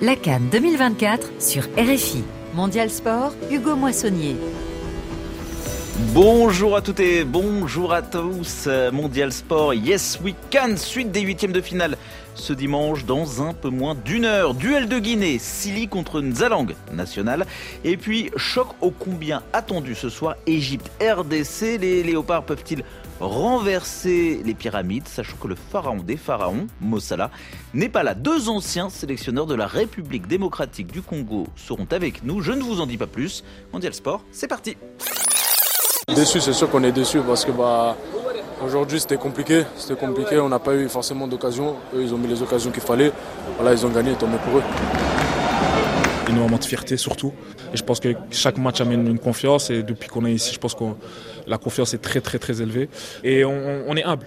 [0.00, 2.22] La Cannes 2024 sur RFI.
[2.54, 4.36] Mondial Sport, Hugo Moissonnier.
[6.14, 8.68] Bonjour à toutes et bonjour à tous.
[8.92, 11.98] Mondial Sport, Yes We Can, suite des huitièmes de finale
[12.36, 14.54] ce dimanche dans un peu moins d'une heure.
[14.54, 17.44] Duel de Guinée, Sili contre Nzalang national.
[17.82, 21.78] Et puis choc au combien attendu ce soir, Égypte, RDC.
[21.80, 22.84] Les léopards peuvent-ils
[23.20, 27.30] renverser les pyramides, sachant que le pharaon des pharaons, Mossala,
[27.74, 28.14] n'est pas là.
[28.14, 32.40] Deux anciens sélectionneurs de la République démocratique du Congo seront avec nous.
[32.40, 33.44] Je ne vous en dis pas plus.
[33.72, 34.76] Mondial Sport, c'est parti.
[36.14, 37.96] Déçu, c'est sûr qu'on est déçu parce que bah,
[38.64, 39.64] aujourd'hui c'était compliqué.
[39.76, 41.76] C'était compliqué, on n'a pas eu forcément d'occasion.
[41.94, 43.12] Eux, ils ont mis les occasions qu'il fallait.
[43.56, 44.62] Voilà, ils ont gagné, tant mieux pour eux.
[46.28, 47.32] Énormément de fierté surtout.
[47.72, 49.70] Et je pense que chaque match amène une confiance.
[49.70, 50.84] Et depuis qu'on est ici, je pense que
[51.46, 52.88] la confiance est très très très élevée.
[53.24, 54.26] Et on, on est humble.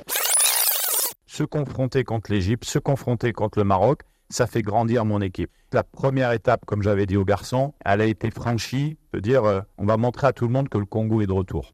[1.27, 5.51] Se confronter contre l'Égypte, se confronter contre le Maroc, ça fait grandir mon équipe.
[5.73, 8.97] La première étape, comme j'avais dit aux garçons, elle a été franchie.
[9.13, 11.27] Je veux dire, euh, on va montrer à tout le monde que le Congo est
[11.27, 11.73] de retour.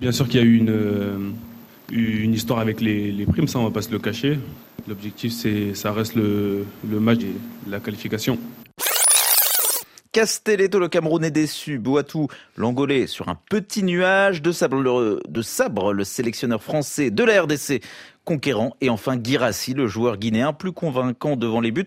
[0.00, 1.30] Bien sûr qu'il y a eu une, euh,
[1.90, 4.38] une histoire avec les, les, primes, ça on va pas se le cacher.
[4.86, 7.34] L'objectif, c'est, ça reste le, le match et
[7.70, 8.38] la qualification.
[10.14, 11.80] Castelletto, le Cameroun est déçu.
[11.80, 17.42] Boatou, l'Angolais, sur un petit nuage de sabre, de sabre, le sélectionneur français de la
[17.42, 17.82] RDC
[18.24, 18.76] conquérant.
[18.80, 21.86] Et enfin, Girassi, le joueur guinéen, plus convaincant devant les buts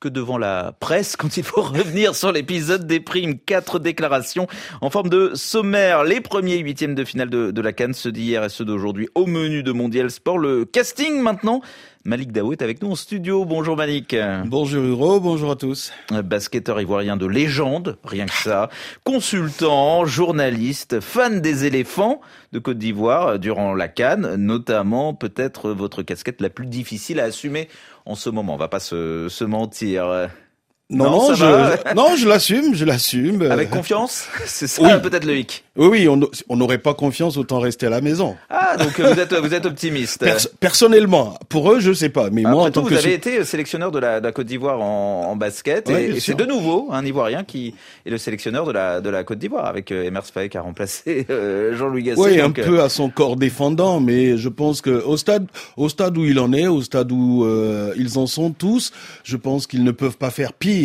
[0.00, 3.38] que devant la presse quand il faut revenir sur l'épisode des primes.
[3.38, 4.46] Quatre déclarations
[4.80, 6.04] en forme de sommaire.
[6.04, 9.26] Les premiers huitièmes de finale de, de la Cannes, ceux d'hier et ceux d'aujourd'hui au
[9.26, 10.38] menu de Mondial Sport.
[10.38, 11.62] Le casting maintenant.
[12.04, 13.44] Malik Daou est avec nous en studio.
[13.44, 14.16] Bonjour Malik.
[14.46, 15.92] Bonjour Huro, bonjour à tous.
[16.10, 18.70] Basketteur ivoirien de légende, rien que ça.
[19.04, 22.22] Consultant, journaliste, fan des éléphants
[22.52, 27.68] de Côte d'Ivoire durant la Cannes, notamment peut-être votre casquette la plus difficile à assumer
[28.04, 28.54] en ce moment.
[28.54, 30.28] On va pas se, se mentir.
[30.90, 33.42] Non, non, je, non, je l'assume, je l'assume.
[33.42, 35.02] Avec confiance C'est ça oui.
[35.02, 35.64] peut-être le hic.
[35.76, 38.36] Oui, oui, on n'aurait pas confiance, autant rester à la maison.
[38.48, 40.20] Ah, donc vous êtes, vous êtes optimiste.
[40.20, 42.94] Pers personnellement, pour eux, je sais pas, mais Après moi, en tout, tant vous que
[42.94, 46.20] avez été sélectionneur de la, de la Côte d'Ivoire en, en, basket, ouais, et, et
[46.20, 47.74] c'est de nouveau un Ivoirien qui
[48.06, 50.62] est le sélectionneur de la, de la Côte d'Ivoire, avec euh, Emers Faye qui a
[50.62, 52.20] remplacé euh, Jean-Louis Gasset.
[52.20, 55.46] Oui, donc, un peu à son corps défendant, mais je pense que au stade,
[55.76, 58.90] au stade où il en est, au stade où euh, ils en sont tous,
[59.22, 60.77] je pense qu'ils ne peuvent pas faire pire.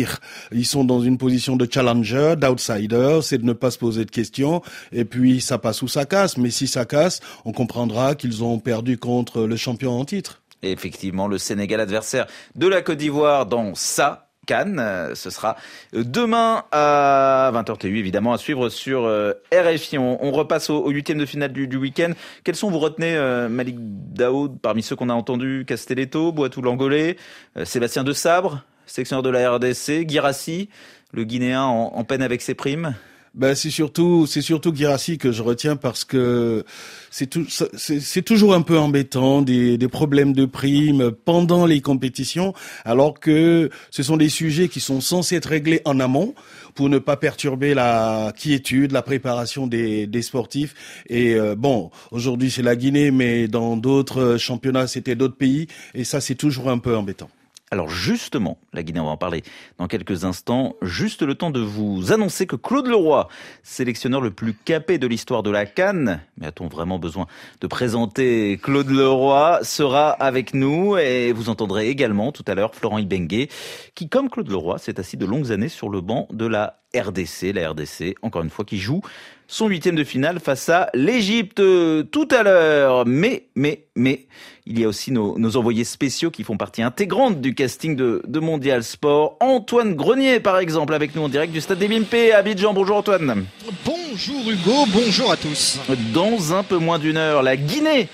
[0.52, 4.10] Ils sont dans une position de challenger, d'outsider, c'est de ne pas se poser de
[4.10, 4.62] questions,
[4.92, 6.36] et puis ça passe ou ça casse.
[6.36, 10.42] Mais si ça casse, on comprendra qu'ils ont perdu contre le champion en titre.
[10.62, 15.10] Et effectivement, le Sénégal adversaire de la Côte d'Ivoire dans sa Cannes.
[15.14, 15.56] Ce sera
[15.92, 19.10] demain à 20h TU, évidemment, à suivre sur
[19.52, 19.98] RFI.
[19.98, 22.12] On, repasse au, huitième de finale du, week-end.
[22.44, 27.16] Quels sont, vous retenez, euh, Malik Daoud, parmi ceux qu'on a entendus, Castelletto, Boitou Langolais,
[27.56, 30.68] euh, Sébastien De Sabre, sélectionneur de la RDC, Girassi,
[31.12, 32.94] le Guinéen en, peine avec ses primes
[33.34, 36.64] ben c'est surtout c'est surtout Girassi que je retiens parce que
[37.10, 42.54] c'est tout c'est toujours un peu embêtant des, des problèmes de primes pendant les compétitions
[42.84, 46.32] alors que ce sont des sujets qui sont censés être réglés en amont
[46.76, 51.02] pour ne pas perturber la quiétude, la préparation des, des sportifs.
[51.08, 56.04] Et euh, bon, aujourd'hui c'est la Guinée, mais dans d'autres championnats c'était d'autres pays, et
[56.04, 57.30] ça c'est toujours un peu embêtant.
[57.70, 59.42] Alors justement, la Guinée, on va en parler
[59.78, 60.76] dans quelques instants.
[60.82, 63.26] Juste le temps de vous annoncer que Claude Leroy,
[63.62, 67.26] sélectionneur le plus capé de l'histoire de la Cannes, mais a-t-on vraiment besoin
[67.60, 72.98] de présenter Claude Leroy, sera avec nous et vous entendrez également tout à l'heure Florent
[72.98, 73.48] Ibengue,
[73.94, 77.52] qui comme Claude Leroy s'est assis de longues années sur le banc de la RDC,
[77.54, 79.00] la RDC, encore une fois, qui joue
[79.46, 81.62] son huitième de finale face à l'Égypte
[82.10, 83.06] tout à l'heure.
[83.06, 84.26] Mais, mais, mais,
[84.66, 88.22] il y a aussi nos, nos, envoyés spéciaux qui font partie intégrante du casting de,
[88.26, 89.36] de, Mondial Sport.
[89.40, 92.72] Antoine Grenier, par exemple, avec nous en direct du Stade des Bimpé à Abidjan.
[92.72, 93.44] Bonjour Antoine.
[93.84, 95.78] Bonjour Hugo, bonjour à tous.
[96.14, 98.08] Dans un peu moins d'une heure, la Guinée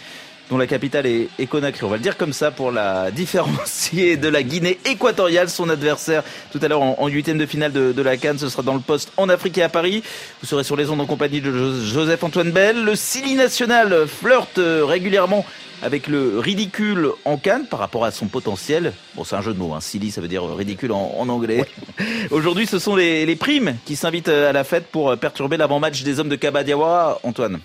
[0.51, 1.85] dont la capitale est, est, Conakry.
[1.85, 6.23] On va le dire comme ça pour la différencier de la Guinée équatoriale, son adversaire
[6.53, 8.39] tout à l'heure en huitième de finale de, de, la Cannes.
[8.39, 10.03] Ce sera dans le poste en Afrique et à Paris.
[10.41, 11.53] Vous serez sur les ondes en compagnie de
[11.83, 12.85] Joseph-Antoine Bell.
[12.85, 15.45] Le Sili national flirte régulièrement
[15.83, 18.93] avec le ridicule en Cannes par rapport à son potentiel.
[19.15, 19.81] Bon, c'est un jeu de mots, hein.
[19.81, 21.65] Silly, ça veut dire ridicule en, en anglais.
[21.99, 22.07] Ouais.
[22.31, 26.21] Aujourd'hui, ce sont les, les primes qui s'invitent à la fête pour perturber l'avant-match des
[26.21, 27.21] hommes de Kabadiawa.
[27.23, 27.61] Antoine.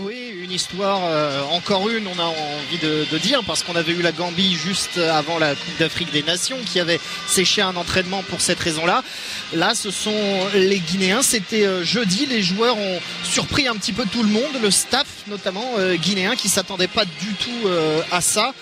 [0.00, 4.02] Oui, une histoire, euh, encore une, on a envie de, dire, parce qu'on avait eu
[4.02, 8.40] la Gambie juste avant la Coupe d'Afrique des Nations, qui avait séché un entraînement pour
[8.40, 9.02] cette raison-là.
[9.54, 10.14] Là, ce sont
[10.54, 11.22] les Guinéens.
[11.22, 12.26] C'était euh, jeudi.
[12.26, 16.36] Les joueurs ont surpris un petit peu tout le monde, le staff notamment euh, guinéen,
[16.36, 17.68] qui s'attendait pas du tout
[18.10, 18.54] à ça.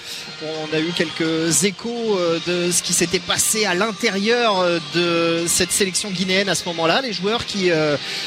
[0.43, 6.11] On a eu quelques échos de ce qui s'était passé à l'intérieur de cette sélection
[6.11, 7.03] guinéenne à ce moment-là.
[7.03, 7.71] Les joueurs qui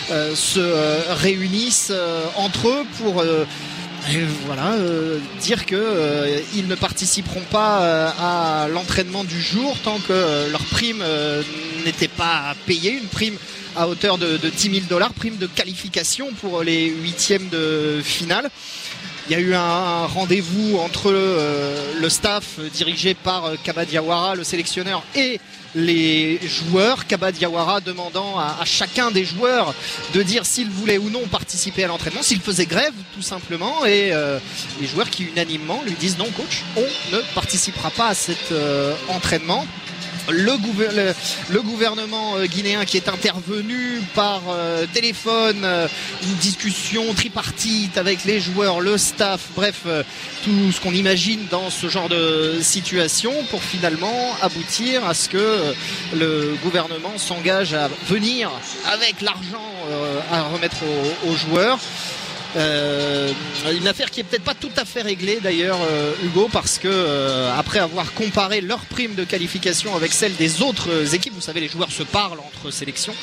[0.10, 1.92] se réunissent
[2.36, 3.46] entre eux pour euh,
[4.12, 9.78] et voilà, euh, dire que euh, ils ne participeront pas euh, à l'entraînement du jour
[9.84, 11.44] tant que euh, leur prime euh,
[11.86, 13.36] n'était pas payée, une prime
[13.76, 18.50] à hauteur de, de 10 000 dollars, prime de qualification pour les huitièmes de finale.
[19.30, 23.86] Il y a eu un, rendez-vous entre euh, le staff euh, dirigé par euh, Kaba
[23.86, 25.40] Diawara, le sélectionneur, et
[25.76, 27.06] les joueurs.
[27.08, 29.74] Kaba Diawara demandant à, chacun des joueurs
[30.14, 34.10] de dire s'ils voulaient ou non participer à l'entraînement, s'ils faisaient grève tout simplement, et
[34.12, 34.40] euh,
[34.82, 38.94] les joueurs qui unanimement lui disent non coach, on ne participera pas à cet euh,
[39.10, 39.66] entraînement.
[40.32, 41.14] Le, gouver- le-
[41.50, 45.88] le gouvernement euh, guinéen qui est intervenu par euh, téléphone, euh,
[46.24, 49.82] une discussion tripartite avec les joueurs, le staff, bref,
[50.44, 55.74] tout ce qu'on imagine dans ce genre de situation pour finalement aboutir à ce que
[56.14, 58.50] le gouvernement s'engage à venir
[58.92, 59.64] avec l'argent
[60.32, 60.78] à remettre
[61.28, 61.80] aux joueurs.
[62.56, 63.32] Euh,
[63.72, 66.88] une affaire qui est peut-être pas tout à fait réglée d'ailleurs euh, Hugo parce que
[66.88, 71.60] euh, après avoir comparé leur prime de qualification avec celle des autres équipes, vous savez
[71.60, 73.14] les joueurs se parlent entre sélections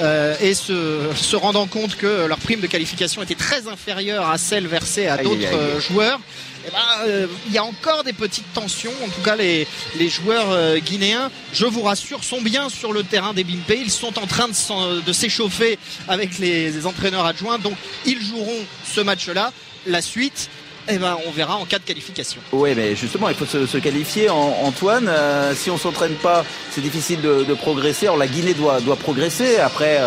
[0.00, 4.36] euh, et se, se rendant compte que leur prime de qualification était très inférieure à
[4.36, 8.92] celle versée à d'autres aïe, eh ben, euh, il y a encore des petites tensions.
[9.04, 9.66] En tout cas, les,
[9.98, 13.72] les joueurs euh, guinéens, je vous rassure, sont bien sur le terrain des Bimpe.
[13.76, 15.78] Ils sont en train de s'échauffer
[16.08, 17.58] avec les, entraîneurs adjoints.
[17.58, 17.74] Donc,
[18.06, 19.52] ils joueront ce match-là.
[19.86, 20.48] La suite,
[20.88, 22.40] eh ben, on verra en cas de qualification.
[22.52, 24.30] Oui, mais justement, il faut se, qualifier.
[24.30, 28.06] Antoine, euh, si on s'entraîne pas, c'est difficile de, progresser.
[28.06, 30.00] Alors la Guinée doit, doit progresser après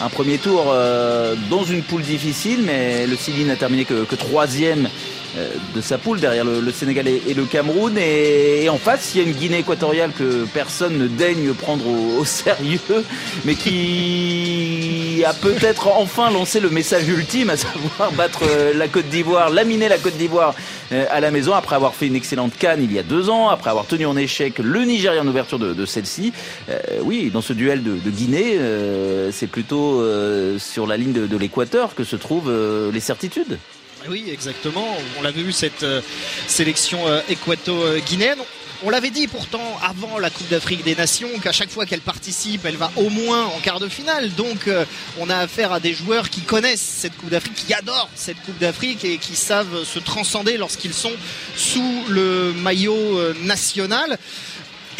[0.00, 0.74] un premier tour
[1.50, 4.88] dans une poule difficile, mais le Sili n'a terminé que, troisième
[5.74, 7.96] de sa poule derrière le, le Sénégal et, le Cameroun.
[7.98, 12.24] Et, en face, il y a une Guinée équatoriale que personne ne daigne prendre au,
[12.24, 12.80] sérieux,
[13.44, 19.08] mais qui a peut-être enfin lancé le message ultime, à savoir battre euh, la Côte
[19.08, 20.54] d'Ivoire, laminer la Côte d'Ivoire
[20.92, 23.48] euh, à la maison après avoir fait une excellente canne il y a deux ans,
[23.48, 26.32] après avoir tenu en échec le Nigeria en ouverture de, celle-ci.
[26.68, 31.26] Euh, oui, dans ce duel de, Guinée, euh, c'est plutôt euh, sur la ligne de,
[31.26, 33.58] de l'équateur que se trouvent euh, les certitudes.
[34.08, 34.96] Oui, exactement.
[35.18, 36.00] On l'avait vu cette euh,
[36.46, 38.38] sélection euh, équato-guinéenne.
[38.82, 42.64] On l'avait dit pourtant avant la Coupe d'Afrique des Nations qu'à chaque fois qu'elle participe,
[42.64, 44.30] elle va au moins en quart de finale.
[44.36, 44.86] Donc euh,
[45.18, 48.56] on a affaire à des joueurs qui connaissent cette Coupe d'Afrique, qui adorent cette Coupe
[48.58, 51.12] d'Afrique et qui savent se transcender lorsqu'ils sont
[51.54, 54.18] sous le maillot national.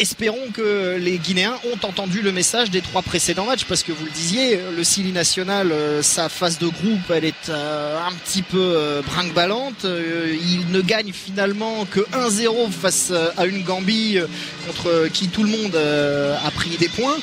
[0.01, 4.03] Espérons que les Guinéens ont entendu le message des trois précédents matchs parce que vous
[4.03, 8.41] le disiez, le Sili national, euh, sa phase de groupe, elle est euh, un petit
[8.41, 9.85] peu euh, brinque-ballante.
[9.85, 14.17] Il ne gagne finalement que 1-0 face à une Gambie
[14.65, 17.17] contre qui tout le monde a pris des points.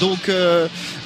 [0.00, 0.30] Donc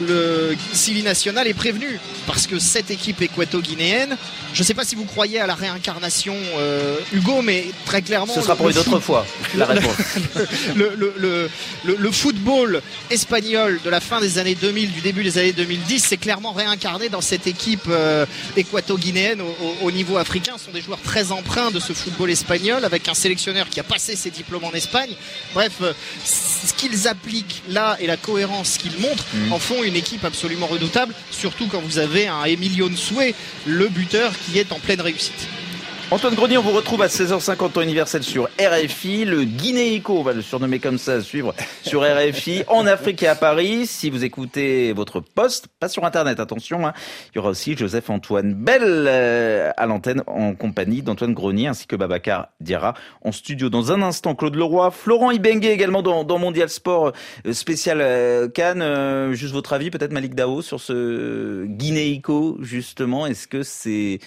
[0.00, 4.16] le Sili national est prévenu parce que cette équipe équato-guinéenne,
[4.52, 8.34] je ne sais pas si vous croyez à la réincarnation, euh, Hugo, mais très clairement,
[8.34, 9.26] Ce sera pour une autre fois,
[9.56, 9.94] la réponse.
[10.74, 11.50] le, le, le,
[11.84, 16.04] le- le football espagnol de la fin des années 2000, du début des années 2010,
[16.08, 18.26] c'est clairement réincarné dans cette équipe euh,
[18.56, 20.54] équato-guinéenne au, au- au niveau africain.
[20.58, 23.84] Ce sont des joueurs très emprunts de ce football espagnol avec un sélectionneur qui a
[23.84, 25.10] passé ses diplômes en Espagne.
[25.54, 25.92] Bref, euh,
[26.24, 29.52] ce qu'ils appliquent là et la cohérence qu'ils montrent Mhm.
[29.52, 33.34] en font une équipe absolument redoutable, surtout quand vous avez un Emilio Nsoué,
[33.66, 35.48] le buteur qui est en pleine réussite.
[36.12, 39.24] Antoine Grenier, on vous retrouve à 16h50 temps universel sur RFI.
[39.24, 43.26] Le Guinéico, on va le surnommer comme ça, à suivre sur RFI en Afrique et
[43.26, 43.88] à Paris.
[43.88, 46.92] Si vous écoutez votre poste, pas sur Internet, attention, hein,
[47.32, 51.96] il y aura aussi Joseph-Antoine Bell euh, à l'antenne en compagnie d'Antoine Grenier ainsi que
[51.96, 52.94] Babacar Diarra
[53.24, 53.68] en studio.
[53.68, 57.14] Dans un instant, Claude Leroy, Florent Ibengue également dans, dans Mondial Sport
[57.46, 59.32] euh, spécial euh, Cannes.
[59.32, 63.26] Juste votre avis peut-être Malik Dao sur ce Guinéico justement.
[63.26, 64.20] Est-ce que c'est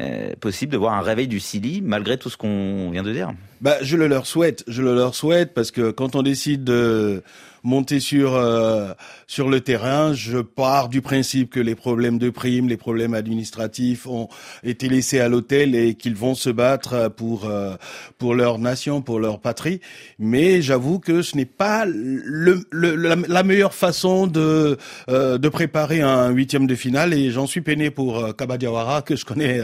[0.00, 3.32] euh, possible de voir un réveil du Sili malgré tout ce qu'on vient de dire.
[3.60, 7.22] Bah, je le leur souhaite, je le leur souhaite parce que quand on décide de,
[7.62, 8.92] monter sur euh,
[9.26, 10.12] sur le terrain.
[10.12, 14.28] Je pars du principe que les problèmes de primes, les problèmes administratifs ont
[14.62, 17.74] été laissés à l'hôtel et qu'ils vont se battre pour euh,
[18.18, 19.80] pour leur nation, pour leur patrie.
[20.18, 24.76] Mais j'avoue que ce n'est pas le, la, meilleure façon de
[25.08, 29.24] euh, de préparer un huitième de finale et j'en suis peiné pour Kabadiawara que je
[29.24, 29.60] connais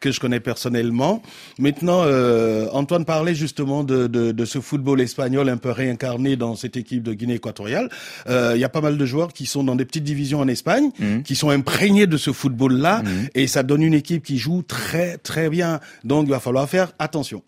[0.00, 1.22] que je connais personnellement.
[1.58, 2.04] Maintenant,
[2.72, 7.02] Antoine parlait justement de, de, de ce football espagnol un peu réincarné dans cette équipe
[7.02, 7.88] de Guinée équatoriale.
[8.28, 10.48] Euh, il y a pas mal de joueurs qui sont dans des petites divisions en
[10.48, 11.22] Espagne, mhm.
[11.22, 13.28] qui sont imprégnés de ce football-là, mhm.
[13.34, 15.80] et ça donne une équipe qui joue très très bien.
[16.04, 17.42] Donc il va falloir faire attention.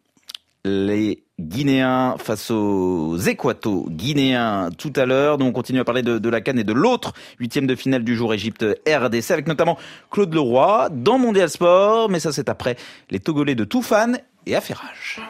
[0.64, 5.38] Les Guinéens face aux Équato guinéens tout à l'heure.
[5.38, 8.14] Donc on continue à parler de, la Cannes et de l'autre huitième de finale du
[8.14, 9.78] jour Égypte RDC avec notamment
[10.11, 12.11] Claude Leroy dans Mondial Sport.
[12.11, 12.76] Mais ça c'est après
[13.11, 14.12] les Togolais de Toufan
[14.47, 15.21] et Affairage.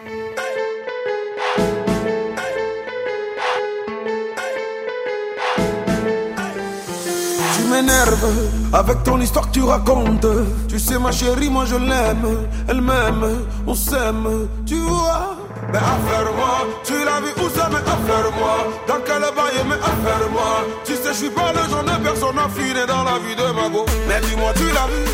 [7.70, 8.26] M'énerve
[8.72, 10.26] avec ton histoire que tu racontes.
[10.68, 15.36] Tu sais, ma chérie, moi je l'aime, elle m'aime, on s'aime, tu vois?
[15.72, 18.56] Mais affaire-moi, tu l'as vu où ça, mais affaire-moi.
[18.88, 20.64] Dans quel bail, mais affaire-moi.
[20.84, 23.68] Tu sais, je suis pas le genre de personne affinée dans la vie de ma
[23.68, 23.84] go.
[24.08, 25.04] Mais dis-moi, tu l'as vu,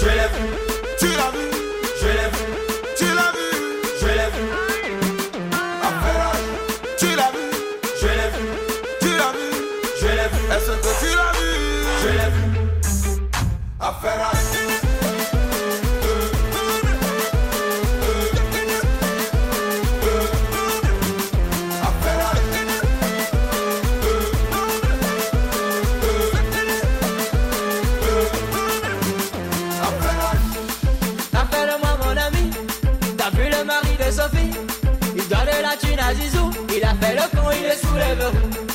[0.00, 0.46] je l'ai vu,
[0.98, 1.46] tu l'as vu,
[2.00, 2.44] je l'ai vu,
[2.98, 3.48] tu l'as vu,
[4.00, 4.44] je l'ai vu.
[6.98, 7.46] Tu l'as vu,
[8.00, 8.46] je l'ai vu,
[9.00, 9.48] tu l'as vu,
[10.00, 10.42] je l'ai vu.
[10.54, 11.45] Est-ce que tu l'as vu?
[34.16, 34.50] Sophie,
[35.16, 38.65] il donne la thune à Zizou, il a fait le con, il est sous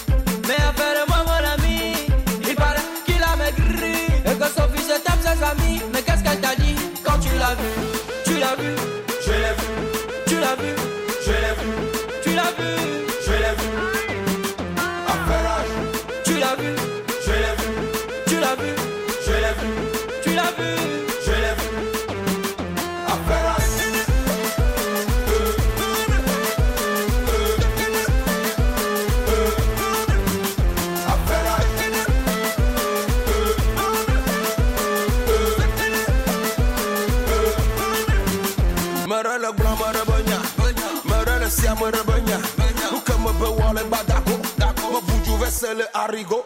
[45.73, 46.45] le haricot.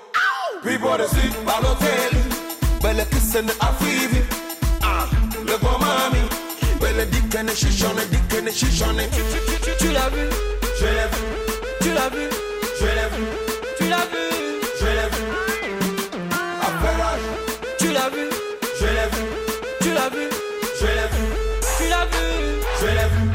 [0.63, 2.11] Puis pour dessus, par l'hôtel.
[2.81, 4.21] Belle kissene à Fivi.
[4.81, 5.05] Ah,
[5.45, 6.21] le bon mami.
[6.79, 9.01] Belle est chichonne, est chichonne.
[9.79, 10.29] Tu l'as vu?
[10.79, 11.21] Je l'ai vu.
[11.81, 12.29] Tu l'as vu?
[12.79, 13.25] Je l'ai vu.
[13.77, 14.23] Tu l'as vu?
[14.79, 15.23] Je l'ai vu.
[16.61, 17.25] Affairage.
[17.79, 18.29] Tu l'as vu?
[18.79, 19.23] Je l'ai vu.
[19.81, 20.29] Tu l'as vu?
[20.79, 21.23] Je l'ai vu.
[21.77, 22.25] Tu l'as vu?
[22.79, 23.25] Je l'ai vu.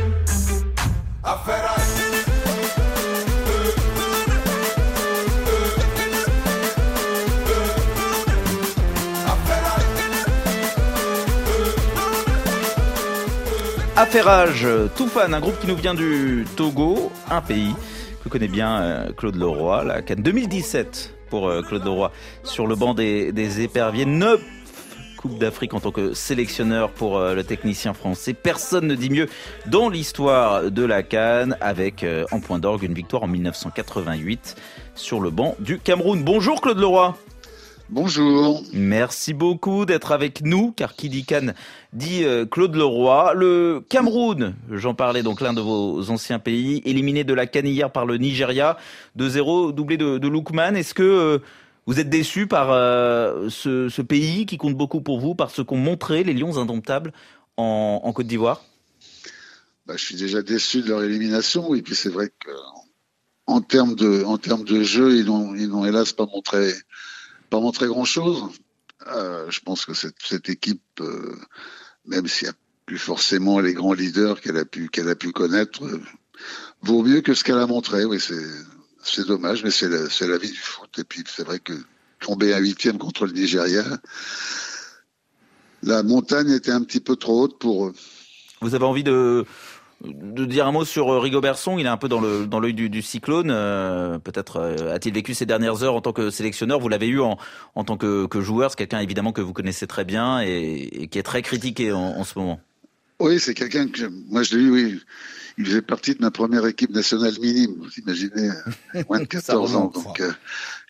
[14.10, 14.64] Affairage.
[14.64, 17.76] Affairage, Toufan, un groupe qui nous vient du Togo, un pays
[18.24, 22.10] que connaît bien euh, Claude Leroy, la Cannes 2017 pour euh, Claude Leroy
[22.42, 24.06] sur le banc des, des éperviers.
[24.06, 24.40] Neuf
[25.16, 28.34] Coupe d'Afrique en tant que sélectionneur pour euh, le technicien français.
[28.34, 29.28] Personne ne dit mieux
[29.66, 34.56] dans l'histoire de la Cannes avec en point d'orgue une victoire en 1988
[34.96, 36.24] sur le banc du Cameroun.
[36.24, 37.14] Bonjour Claude Leroy.
[37.92, 38.62] Bonjour.
[38.72, 41.54] Merci beaucoup d'être avec nous, car qui dit Cannes
[41.92, 43.34] dit euh, Claude Leroy.
[43.34, 47.90] Le Cameroun, j'en parlais donc l'un de vos anciens pays, éliminé de la Cannes hier
[47.90, 48.76] par le Nigeria,
[49.18, 50.76] 2-0, doublé de, de Lookman.
[50.76, 51.38] Est-ce que euh,
[51.86, 55.76] vous êtes déçu par euh, ce, pays qui compte beaucoup pour vous, par ce qu'ont
[55.76, 57.12] montré les Lions indomptables
[57.56, 58.62] en, Côte d'Ivoire?
[59.86, 62.52] Bah, Je suis déjà déçu de leur élimination, et puis c'est vrai que
[63.46, 66.72] en termes de, en termes de jeu, ils n'ont hélas pas montré
[67.50, 68.44] pas montrer grand-chose.
[69.08, 71.36] Euh, je pense que cette, équipe, euh,
[72.06, 75.32] même s'il n'y a plus forcément les grands leaders qu'elle a pu qu'elle a pu
[75.32, 76.00] connaître, euh,
[76.82, 78.04] vaut mieux que ce qu'elle a montré.
[78.04, 78.20] Oui,
[79.02, 80.98] c'est dommage, mais c'est la, la vie du foot.
[80.98, 81.72] Et puis c'est vrai que
[82.20, 83.84] tomber à huitième contre le Nigeria,
[85.82, 87.94] la montagne était un petit peu trop haute pour eux.
[88.60, 89.46] Vous avez envie de
[90.04, 91.78] de dire un mot sur euh, Rigobertson.
[91.78, 93.50] Il est un peu dans le dans l'œil du, du, cyclone.
[93.50, 96.80] Euh, peut-être euh, a-t-il vécu ces dernières heures en tant que sélectionneur?
[96.80, 97.38] Vous l'avez eu en,
[97.74, 98.70] en tant que, que joueur.
[98.70, 102.24] C'est quelqu'un évidemment que vous connaissez très bien et, qui est très critiqué en, en
[102.24, 102.60] ce moment.
[103.18, 105.00] Oui, c'est quelqu'un que moi je l'ai eu, oui.
[105.58, 108.48] Il faisait partie de ma première équipe nationale minime, vous imaginez,
[109.08, 109.92] moins de 14 ans.
[109.94, 110.32] Donc, euh,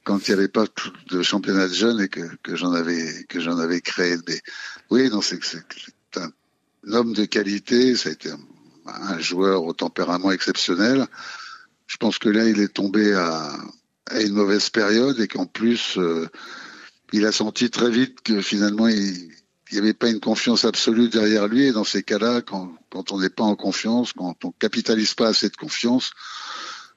[0.04, 0.64] quand il n'y avait pas
[1.10, 4.16] de championnat de jeunes et que, que j'en avais que j'en avais créé.
[4.28, 4.40] Mais
[4.90, 5.40] oui, non, c'est
[6.16, 6.30] un
[6.92, 7.96] homme de qualité.
[7.96, 8.38] Ça a été un,
[9.02, 11.06] un, joueur au tempérament exceptionnel.
[11.87, 13.52] Je pense que là, il est tombé à,
[14.20, 16.28] une mauvaise période et qu'en plus, euh,
[17.12, 19.30] il a senti très vite que finalement, il
[19.73, 21.66] n'y avait pas une confiance absolue derrière lui.
[21.66, 22.73] Et dans ces cas-là, quand,
[23.12, 26.12] on n'est pas en confiance, quand on capitalise pas assez de confiance,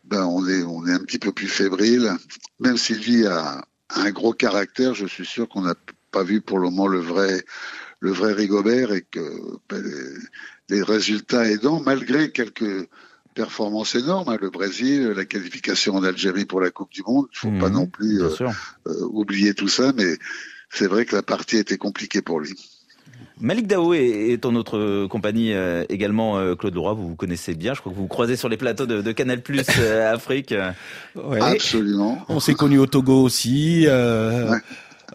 [0.04, 2.12] ben on est un petit peu plus fébrile.
[2.60, 5.76] Même s'il vit a un gros caractère, je suis sûr qu'on n'a
[6.12, 7.44] pas vu pour le moment le vrai
[8.04, 9.82] le vrai Rigobert et que ben,
[10.74, 12.88] les, les, résultats aidant, malgré quelques
[13.34, 17.38] performances énormes, hein, le Brésil, la qualification en Algérie pour la Coupe du Monde, il
[17.38, 18.30] faut mmh, pas non plus euh,
[18.88, 20.18] euh, oublier tout ça, mais
[20.70, 22.56] c'est vrai que la partie était compliquée pour lui.
[23.40, 27.74] Malik Dao est, en notre compagnie euh, également, euh, Claude Leroy, vous vous connaissez bien,
[27.74, 30.54] je crois que vous vous croisez sur les plateaux de, de Canal Plus euh, Afrique.
[31.16, 31.42] Ouais.
[31.42, 32.24] Absolument.
[32.30, 33.86] On s'est connus au Togo aussi.
[33.88, 34.58] Ouais.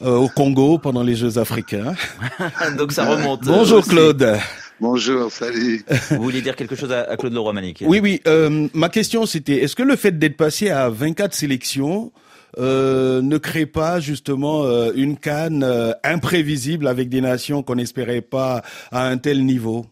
[0.01, 1.95] au Congo pendant les Jeux africains.
[2.77, 3.45] Donc ça remonte.
[3.45, 3.91] Bonjour aussi.
[3.91, 4.37] Claude.
[4.81, 5.85] Bonjour, salut.
[6.11, 8.21] Vous vouliez dire quelque chose à, à Claude Leroy, Oui, oui.
[8.27, 12.13] Euh, ma question, c'était est-ce que le fait d'être passé à 24 sélections
[12.59, 18.23] euh, ne crée pas justement euh, une canne euh, imprévisible avec des nations qu'on n'espérait
[18.23, 19.87] pas à un tel niveau?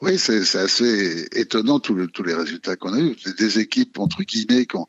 [0.00, 3.16] Oui, c'est assez étonnant tous le, tous les résultats qu'on a eu.
[3.38, 4.86] Des équipes entre guillemets qu'on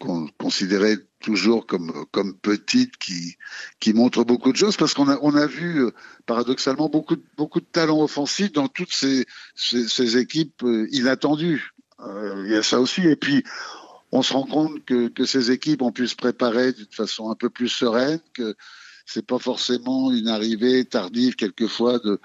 [0.00, 5.46] qu'on considérait toujours comme petites qui montrent beaucoup de choses parce qu'on a on a
[5.46, 5.84] vu
[6.24, 11.74] paradoxalement beaucoup de, talents offensifs dans toutes ces équipes inattendues.
[12.00, 13.44] Euh, il y a ça aussi et puis
[14.10, 17.34] on se rend compte que, que ces équipes ont pu se préparer d'une façon un
[17.34, 18.56] peu plus sereine, que
[19.06, 22.18] c'est pas forcément une arrivée tardive quelquefois de,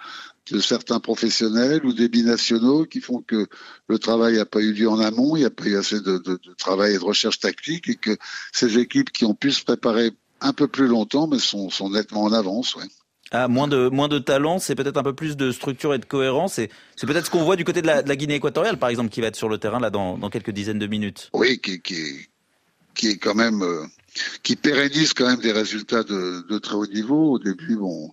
[0.52, 3.48] de certains professionnels ou des binationaux qui font que
[3.88, 6.18] le travail n'a pas eu lieu en amont, il n'y a pas eu assez de,
[6.20, 8.16] de, de, travail et de recherche tactique et que
[8.52, 10.12] ces équipes qui ont pu se préparer
[10.42, 12.76] un peu plus longtemps, mais sont, sont nettement en avance.
[12.76, 12.84] Ouais.
[13.32, 16.06] Ah, moins de moins de talent, c'est peut-être un peu plus de structure et de
[16.06, 16.54] cohérence.
[16.54, 18.90] C'est c'est peut-être ce qu'on voit du côté de la, de la, Guinée équatoriale, par
[18.90, 21.32] exemple, qui va être sur le terrain là dans, dans quelques dizaines de minutes.
[21.34, 22.28] Oui, qui qui
[22.94, 23.84] qui est quand même euh,
[24.44, 27.34] qui pérennise quand même des résultats de, de très haut niveau.
[27.34, 28.12] Au début, bon,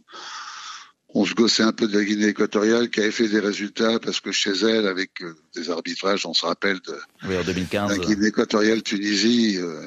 [1.15, 4.21] on se gossait un peu de la Guinée équatoriale qui avait fait des résultats parce
[4.21, 6.97] que chez elle, avec euh, des arbitrages, on se rappelle de
[7.29, 9.81] oui, en 2015, la Guinée équatoriale Tunisie euh,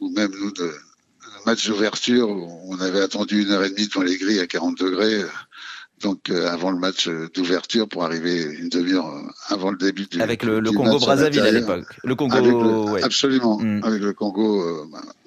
[0.00, 0.70] ou même nous de
[1.46, 5.22] match d'ouverture, on avait attendu une heure et demie devant les grilles à 40 degrés,
[6.02, 9.10] donc euh, avant le match d'ouverture pour arriver une demi-heure
[9.48, 11.86] avant le début du avec le, le Congo Brazzaville à l'époque.
[12.04, 13.02] Le Congo, avec le, ouais.
[13.02, 13.84] absolument, mm.
[13.84, 14.84] avec le Congo euh,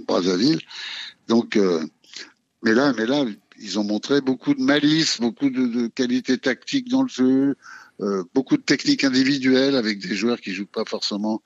[0.07, 0.59] Brazzaville.
[1.27, 1.57] Donc,
[2.61, 3.23] mais là, mais là,
[3.61, 7.55] ils ont montré beaucoup de malice, beaucoup de, de qualité tactique dans le jeu,
[8.01, 11.41] euh, beaucoup de techniques individuelles avec des joueurs qui jouent pas forcément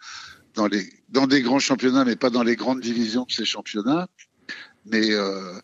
[0.54, 4.08] dans les dans des grands championnats, mais pas dans les grandes divisions de ces championnats
[4.86, 5.60] mais euh,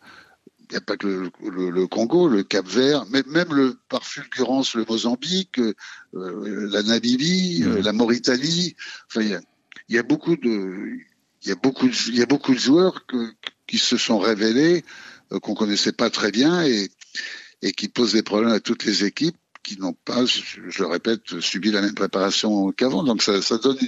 [0.60, 3.78] il n'y a pas que le, le, le, Congo, le Cap Vert, mais même le,
[3.88, 5.74] par fulgurance le Mozambique, euh,
[6.14, 7.78] la Namibie, mmh.
[7.78, 8.74] la Mauritanie.
[9.08, 9.40] Enfin, il y a,
[9.88, 10.98] y a, beaucoup de,
[11.42, 13.32] il y a beaucoup, il y a beaucoup de joueurs que,
[13.66, 18.52] qui se sont révélés euh, qu'on connaissait pas très bien et qui posent des problèmes
[18.52, 23.04] à toutes les équipes qui n'ont pas, je, le répète, subi la même préparation qu'avant.
[23.04, 23.78] Donc ça, donne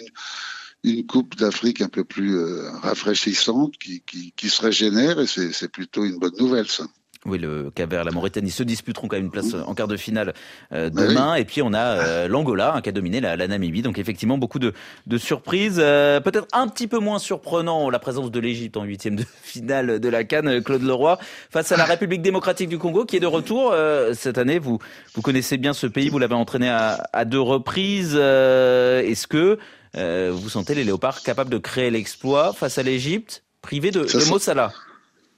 [0.85, 5.69] une Coupe d'Afrique un peu plus euh, rafraîchissante qui, qui, qui, se régénère et c'est
[5.69, 6.87] plutôt une bonne nouvelle ça.
[7.27, 10.35] Oui, le Cap-Vert la Mauritanie se disputeront quand même une place en quart de finale
[10.73, 11.33] euh, demain.
[11.35, 11.41] Oui.
[11.41, 13.81] Et puis on a euh, l'Angola hein, qui a dominé la, la, Namibie.
[13.81, 14.75] Donc effectivement beaucoup de,
[15.07, 15.79] de surprises.
[15.79, 20.01] Euh, Peut-être un petit peu moins surprenant la présence de l'Égypte en huitième de finale
[20.01, 20.63] de la Cannes.
[20.63, 21.19] Claude Leroy
[21.51, 24.59] face à la République démocratique du Congo qui est de retour euh, cette année.
[24.59, 24.79] Vous
[25.15, 26.11] vous connaissez bien ce pays.
[26.11, 28.15] Vous l'avez entraîné à, à, deux reprises.
[28.15, 29.59] Euh, Est-ce que
[29.97, 34.29] euh, vous sentez les Léopards capables de créer l'exploit face à l'Égypte, privé de, de
[34.29, 34.73] Mo Salah?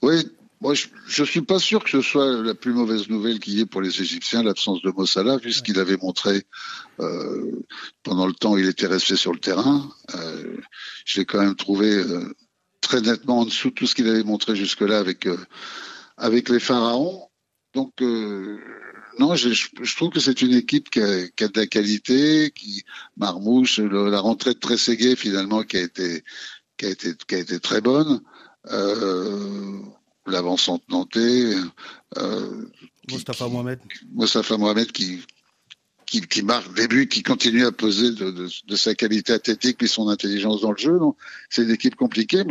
[0.01, 0.87] Oui, moi je
[1.21, 3.81] ne suis pas sûr que ce soit la plus mauvaise nouvelle qu'il y ait pour
[3.81, 6.45] les Égyptiens, l'absence de Mo Salah, vu ce qu'il avait montré
[6.99, 7.63] euh,
[8.03, 9.89] pendant le temps où il était resté sur le terrain.
[10.15, 10.57] Euh,
[11.05, 12.33] je l'ai quand même trouvé euh,
[12.81, 15.37] très nettement en dessous de tout ce qu'il avait montré jusque-là avec, euh,
[16.17, 17.29] avec les Pharaons.
[17.73, 18.59] Donc euh,
[19.19, 22.51] non, je, je, trouve que c'est une équipe qui a, qui a, de la qualité,
[22.55, 22.83] qui
[23.17, 26.23] Marmouche, le, la rentrée de Trezeguet finalement qui a été
[26.77, 28.21] qui a été qui a été très bonne.
[28.71, 29.79] Euh,
[30.31, 31.55] l'avancante nantais.
[32.17, 32.65] Euh,
[33.11, 33.79] Mostafa Mohamed.
[34.13, 35.21] Mostafa Mohamed qui
[36.07, 39.83] qui, qui marque des buts, qui continue à peser de, de, de, sa qualité athlétique
[39.83, 40.97] et son intelligence dans le jeu.
[41.49, 42.43] C'est une équipe compliquée,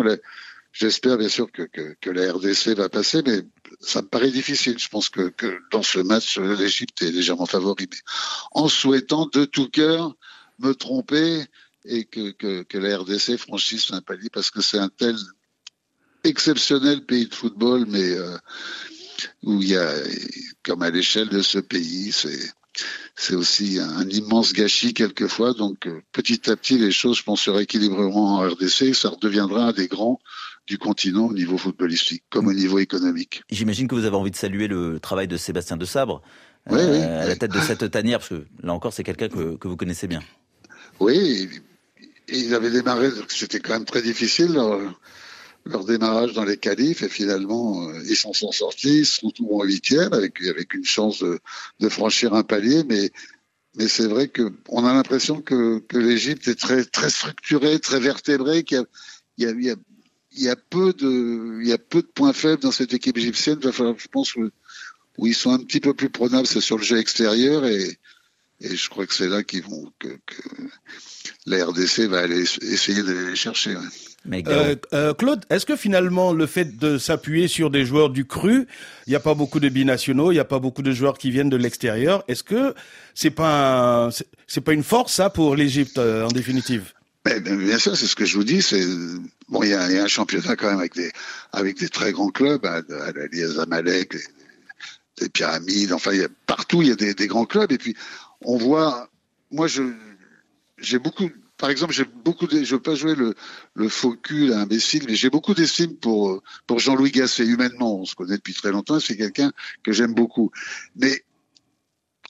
[0.73, 3.41] j'espère bien sûr que, que, que, la RDC va passer, mais
[3.81, 4.79] ça me paraît difficile.
[4.79, 7.87] Je pense que, que dans ce match, l'Égypte est légèrement favori.
[7.91, 7.99] Mais
[8.53, 10.15] en souhaitant de tout cœur
[10.59, 11.45] me tromper
[11.87, 15.17] et que, que, que la RDC franchisse un palier parce que c'est un tel
[16.25, 18.37] exceptionnel pays de football, mais euh,
[19.43, 19.89] où il y a,
[20.63, 22.51] comme à l'échelle de ce pays, c'est
[23.15, 25.55] c'est aussi un immense gâchis quelquefois.
[25.55, 28.95] Donc euh, petit à petit, les choses, je pense, se rééquilibreront en RDC.
[28.95, 30.21] Ça redeviendra un des grands
[30.67, 33.43] du continent au niveau footballistique, comme au niveau économique.
[33.51, 36.23] J'imagine que vous avez envie de saluer le travail de Sébastien de Sabre
[36.71, 39.69] euh, à la tête de cette tanière, parce que là encore, c'est quelqu'un que, que,
[39.69, 40.21] vous connaissez bien.
[40.99, 41.49] Oui,
[42.29, 44.59] ils avaient démarré, c'était quand même très difficile
[45.67, 49.61] leur, démarrage dans les qualifs, et finalement, euh, ils s'en sont sortis, ils se retrouvent
[49.61, 53.11] en huitième avec, avec une chance de, franchir un palier, mais
[53.79, 58.65] mais c'est vrai que on a l'impression que, l'Égypte est très très structurée, très vertébrée,
[58.65, 58.85] qu'il
[59.39, 62.73] y a, il y a, peu de, il y a peu de points faibles dans
[62.73, 63.59] cette équipe égyptienne.
[63.61, 66.79] Il va falloir, je pense, où ils sont un petit peu plus prenables, c'est sur
[66.79, 67.99] le jeu extérieur et,
[68.61, 70.09] et je crois que c'est là qu'ils vont, que,
[71.47, 73.77] la RDC va aller essayer d'aller les chercher.
[74.33, 78.67] Euh, euh, Claude, est-ce que finalement le fait de s'appuyer sur des joueurs du cru,
[79.07, 81.31] il n'y a pas beaucoup de binationaux, il n'y a pas beaucoup de joueurs qui
[81.31, 82.75] viennent de l'extérieur, est-ce que
[83.15, 84.11] c'est pas
[84.47, 86.93] c'est pas une force ça pour l'Égypte euh, en définitive?
[87.25, 88.63] Mais, bien sûr, c'est ce que je vous dis.
[88.63, 88.85] C'est
[89.49, 91.11] bon, il y, a, y a, un championnat quand même avec des
[91.53, 94.21] avec des très grands clubs, à, à les Amalek, les,
[95.23, 95.93] les, pyramides.
[95.93, 97.73] Enfin, il y a, partout il y a des, des, grands clubs.
[97.73, 97.97] Et puis
[98.43, 99.09] on voit.
[99.51, 99.83] Moi, je
[100.79, 101.31] j'ai beaucoup.
[101.59, 102.47] Par exemple, j'ai beaucoup.
[102.47, 103.35] De, je veux pas jouer le
[103.75, 108.01] le faux cul imbécile, mais j'ai beaucoup d'estime pour pour Jean-Louis Gasset humainement.
[108.01, 109.01] On se connaît depuis très longtemps.
[109.01, 110.51] C'est quelqu'un que j'aime beaucoup.
[110.97, 111.25] Mais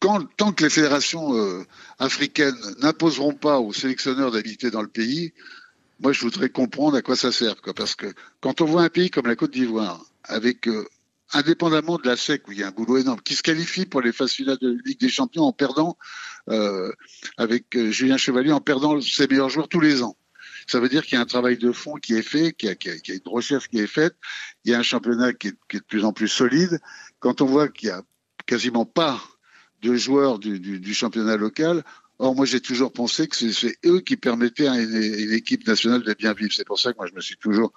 [0.01, 1.65] quand, tant que les fédérations euh,
[1.99, 5.33] africaines n'imposeront pas aux sélectionneurs d'habiter dans le pays,
[6.01, 7.61] moi je voudrais comprendre à quoi ça sert.
[7.62, 10.87] Quoi, parce que quand on voit un pays comme la Côte d'Ivoire, avec euh,
[11.33, 14.01] indépendamment de la SEC où il y a un boulot énorme, qui se qualifie pour
[14.01, 15.97] les phases finales de Ligue des Champions en perdant
[16.51, 16.93] euh,
[17.37, 20.17] avec euh, Julien Chevalier, en perdant ses meilleurs joueurs tous les ans.
[20.69, 23.12] Ça veut dire qu'il y a un travail de fond qui est fait, qu'il y,
[23.12, 24.17] a une recherche qui est faite,
[24.65, 26.81] il y a un championnat qui est, de plus en plus solide.
[27.21, 28.03] Quand on voit qu'il y a
[28.47, 29.21] quasiment pas
[29.83, 31.85] de joueurs du, championnat local.
[32.19, 36.15] Or, moi, j'ai toujours pensé que c'est eux qui permettaient à une, équipe nationale de
[36.15, 36.53] bien vivre.
[36.53, 37.73] C'est pour ça que moi, je me suis toujours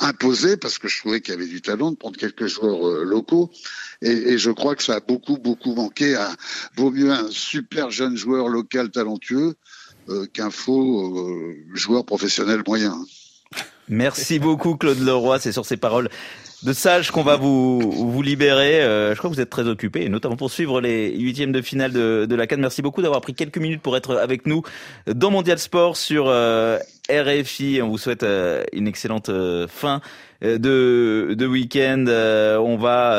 [0.00, 3.04] imposé, parce que je trouvais qu'il y avait du talent, de prendre quelques joueurs euh,
[3.04, 3.50] locaux.
[4.02, 6.14] Et, je crois que ça a beaucoup, beaucoup manqué.
[6.14, 6.30] À,
[6.76, 9.54] vaut mieux un super jeune joueur local talentueux
[10.08, 12.96] euh, qu'un faux euh, joueur professionnel moyen.
[13.88, 15.38] Merci beaucoup, Claude Leroy.
[15.38, 16.08] C'est sur ces paroles
[16.66, 18.82] de sages qu'on va vous, vous libérer.
[18.82, 21.92] Euh, je crois que vous êtes très occupé, notamment pour suivre les huitièmes de finale
[21.92, 22.60] de, de la Cannes.
[22.60, 24.62] Merci beaucoup d'avoir pris quelques minutes pour être avec nous
[25.06, 27.80] dans Mondial Sport sur euh, RFI.
[27.82, 30.00] On vous souhaite euh, une excellente euh, fin
[30.42, 32.04] euh, de, de week-end.
[32.08, 33.16] Euh, on va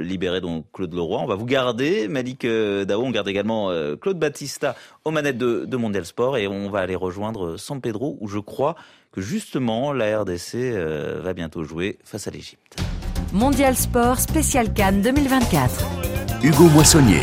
[0.00, 1.20] libérer donc Claude Leroy.
[1.22, 3.02] On va vous garder, Malik Dao.
[3.02, 4.76] On garde également Claude Battista
[5.06, 8.38] aux manettes de, de Mondial Sport, et on va aller rejoindre San Pedro, où je
[8.38, 8.76] crois
[9.18, 12.76] que justement la RDC euh, va bientôt jouer face à l'Égypte.
[13.32, 15.84] Mondial Sport Spécial Cannes 2024.
[16.44, 17.22] Hugo Moissonnier.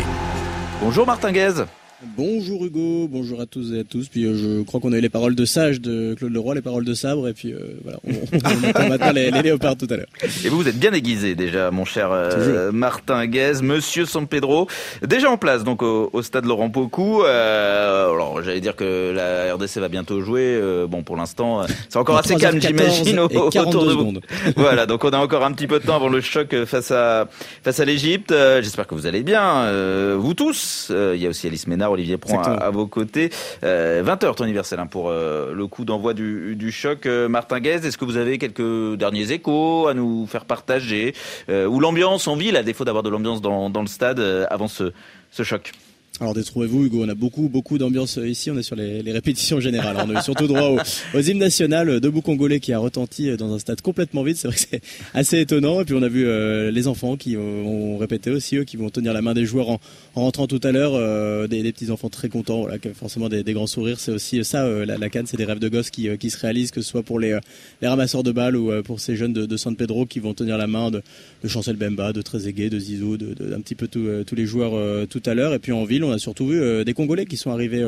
[0.82, 1.64] Bonjour Martin Guez.
[2.02, 4.08] Bonjour Hugo, bonjour à tous et à tous.
[4.08, 6.60] Puis euh, je crois qu'on a eu les paroles de sage de Claude Leroy, les
[6.60, 9.96] paroles de sabre, et puis euh, voilà, on, on maintenant les, les, léopards tout à
[9.96, 10.08] l'heure.
[10.44, 14.68] Et vous, vous êtes bien aiguisé déjà, mon cher euh, Martin Guez, Monsieur San Pedro,
[15.00, 17.22] déjà en place donc au, au stade Laurent Pocou.
[17.22, 20.42] Euh, alors j'allais dire que la RDC va bientôt jouer.
[20.42, 24.12] Euh, bon, pour l'instant, c'est encore assez calme, j'imagine, autour de vous.
[24.56, 27.26] voilà, donc on a encore un petit peu de temps avant le choc face à
[27.64, 28.34] face à l'Égypte.
[28.60, 29.72] J'espère que vous allez bien,
[30.18, 30.92] vous tous.
[30.92, 31.85] Il y a aussi Alice Ménard.
[31.90, 33.30] Olivier Pron à, à, vos côtés.
[33.64, 37.06] Euh, 20h ton universel hein, pour euh, le coup d'envoi du, du, choc.
[37.06, 41.14] Euh, Martin Guez, est-ce que vous avez quelques derniers échos à nous faire partager
[41.48, 44.20] euh, Ou l'ambiance en ville, à défaut d'avoir de l'ambiance dans, dans, le stade
[44.50, 44.92] avant ce,
[45.30, 45.72] ce choc?
[46.20, 49.60] Alors détrouvez-vous Hugo, on a beaucoup beaucoup d'ambiance ici, on est sur les, les répétitions
[49.60, 50.78] générales, on est surtout droit au,
[51.14, 54.56] aux hymnes nationales debout congolais qui a retenti dans un stade complètement vide, c'est vrai
[54.56, 54.80] que c'est
[55.14, 55.80] assez étonnant.
[55.80, 58.90] Et puis on a vu euh, les enfants qui ont, répété aussi eux qui vont
[58.90, 59.80] tenir la main des joueurs en,
[60.14, 63.42] en rentrant tout à l'heure, euh, des, des, petits enfants très contents, voilà, forcément des,
[63.42, 65.90] des grands sourires, c'est aussi ça euh, la, la canne, c'est des rêves de gosses
[65.90, 67.38] qui, qui se réalisent que ce soit pour les,
[67.80, 70.58] les ramasseurs de balles ou pour ces jeunes de, de San Pedro qui vont tenir
[70.58, 71.02] la main de,
[71.46, 75.22] Chancel Bemba, de Trezeguet, de Zizou, de, de, un petit peu tous les joueurs tout
[75.26, 75.54] à l'heure.
[75.54, 77.84] Et puis en ville On a surtout vu des Congolais qui sont arrivés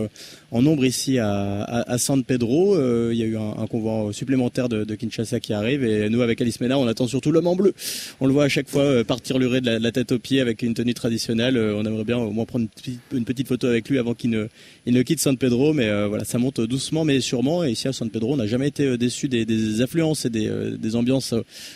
[0.50, 2.76] en nombre ici à, San Pedro.
[3.10, 6.60] il y a eu un, convoi supplémentaire de, Kinshasa qui arrive et nous avec Alice
[6.60, 7.74] Ménard on attend surtout l'homme en bleu.
[8.20, 10.74] On le voit à chaque fois partir le de la, tête aux pieds avec une
[10.74, 11.58] tenue traditionnelle.
[11.58, 12.66] on aimerait bien au moins prendre
[13.12, 15.72] une petite, photo avec lui avant qu'il ne, quitte San Pedro.
[15.72, 17.64] Mais voilà, ça monte doucement mais sûrement.
[17.64, 21.34] Et ici à San Pedro, on n'a jamais été déçu des, affluences et des, ambiances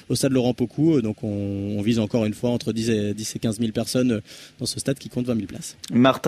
[0.09, 1.01] au stade Laurent Pocou.
[1.01, 4.21] Donc on, vise encore une fois entre 10 et, 10 et 15 000 personnes
[4.61, 5.77] dans ce stade qui compte 20 000 places.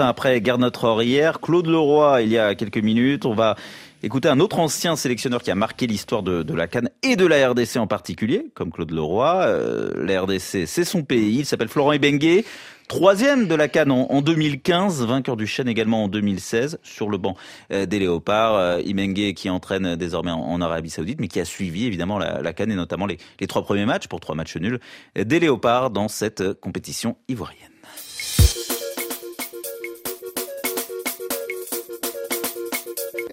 [0.08, 1.40] Après, garde notre heure hier.
[1.40, 3.26] Claude Leroy, il y a quelques minutes.
[3.26, 3.56] On va
[4.02, 7.48] écouter un autre ancien sélectionneur qui a marqué l'histoire de, la Cannes et de la
[7.50, 9.44] RDC en particulier, comme Claude Leroy.
[9.46, 11.38] Euh, la RDC, c'est son pays.
[11.38, 12.44] Il s'appelle Florent Ebengue.
[12.86, 17.34] Troisième de la Cannes en, 2015, vainqueur du Chêne également en 2016 sur le banc
[17.72, 18.56] euh, des Léopards.
[18.56, 22.76] Euh, qui entraîne désormais en, Arabie Saoudite, mais qui a suivi évidemment la, Cannes et
[22.76, 24.80] notamment les, trois premiers matchs pour trois matchs nuls
[25.16, 27.73] des Léopards dans cette compétition ivoirienne.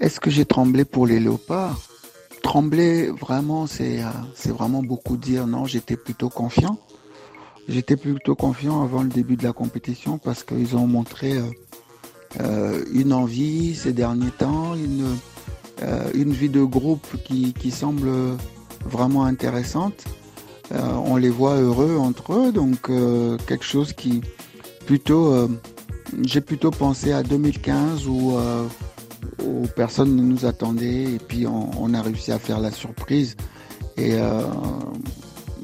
[0.01, 1.79] Est-ce que j'ai tremblé pour les léopards?
[2.41, 5.45] Trembler, vraiment, c'est euh, c'est vraiment beaucoup dire.
[5.45, 6.79] Non, j'étais plutôt confiant.
[7.69, 11.43] J'étais plutôt confiant avant le début de la compétition parce qu'ils ont montré euh,
[12.39, 18.09] euh, une envie ces derniers temps, une, vie de groupe qui, qui semble
[18.83, 20.05] vraiment intéressante.
[20.71, 22.89] on les voit heureux entre eux, donc
[23.45, 24.21] quelque chose qui
[24.87, 25.47] plutôt,
[26.23, 28.37] j'ai plutôt pensé à 2015 où
[29.45, 33.35] où personne ne nous attendait et puis on, a réussi à faire la surprise
[33.97, 34.41] et euh,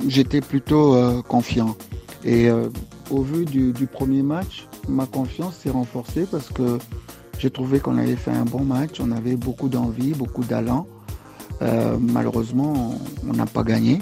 [0.08, 1.76] j'étais plutôt euh, confiant.
[2.24, 2.70] Et euh,
[3.10, 6.78] au vu du, premier match, ma confiance s'est renforcée parce que
[7.40, 10.88] j'ai trouvé qu'on avait fait un bon match, on avait beaucoup d'envie, beaucoup d'allant.
[11.62, 14.00] malheureusement, on n'a pas gagné,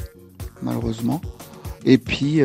[0.61, 1.21] malheureusement.
[1.85, 2.41] Et puis,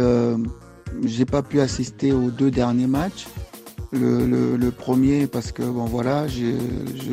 [1.04, 3.26] j'ai pas pu assister aux deux derniers matchs.
[3.92, 6.54] Le, premier parce que bon voilà, je,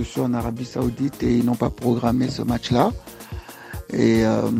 [0.04, 2.92] suis en Arabie Saoudite et ils n'ont pas programmé ce match-là.
[3.92, 4.52] Et euh,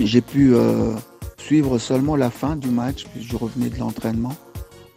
[0.00, 0.94] j'ai pu euh,
[1.38, 4.34] suivre seulement la fin du match, puis je revenais de l'entraînement.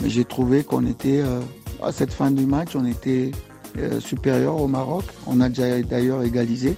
[0.02, 1.40] Mais j'ai trouvé qu'on était, euh,
[1.82, 3.32] à cette fin du match, on était
[4.00, 5.04] supérieur au Maroc.
[5.28, 6.78] On a déjà d'ailleurs égalisé.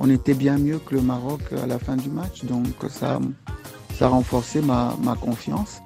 [0.00, 3.20] On était bien mieux que le Maroc à la fin du match, donc ça,
[3.98, 5.82] ça a renforcé ma confiance.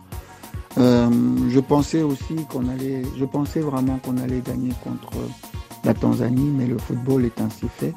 [0.79, 1.09] Euh,
[1.49, 5.13] je pensais aussi qu'on allait, je pensais vraiment qu'on allait gagner contre
[5.85, 7.95] la Tanzanie, mais le football est ainsi fait.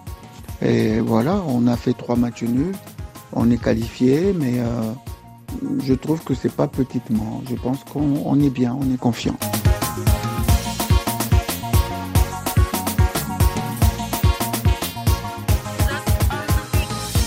[0.62, 2.76] Et voilà, on a fait trois matchs nuls,
[3.34, 4.92] on est qualifié, mais euh,
[5.84, 7.42] je trouve que c'est pas petitement.
[7.50, 9.38] Je pense qu'on est bien, on est confiant.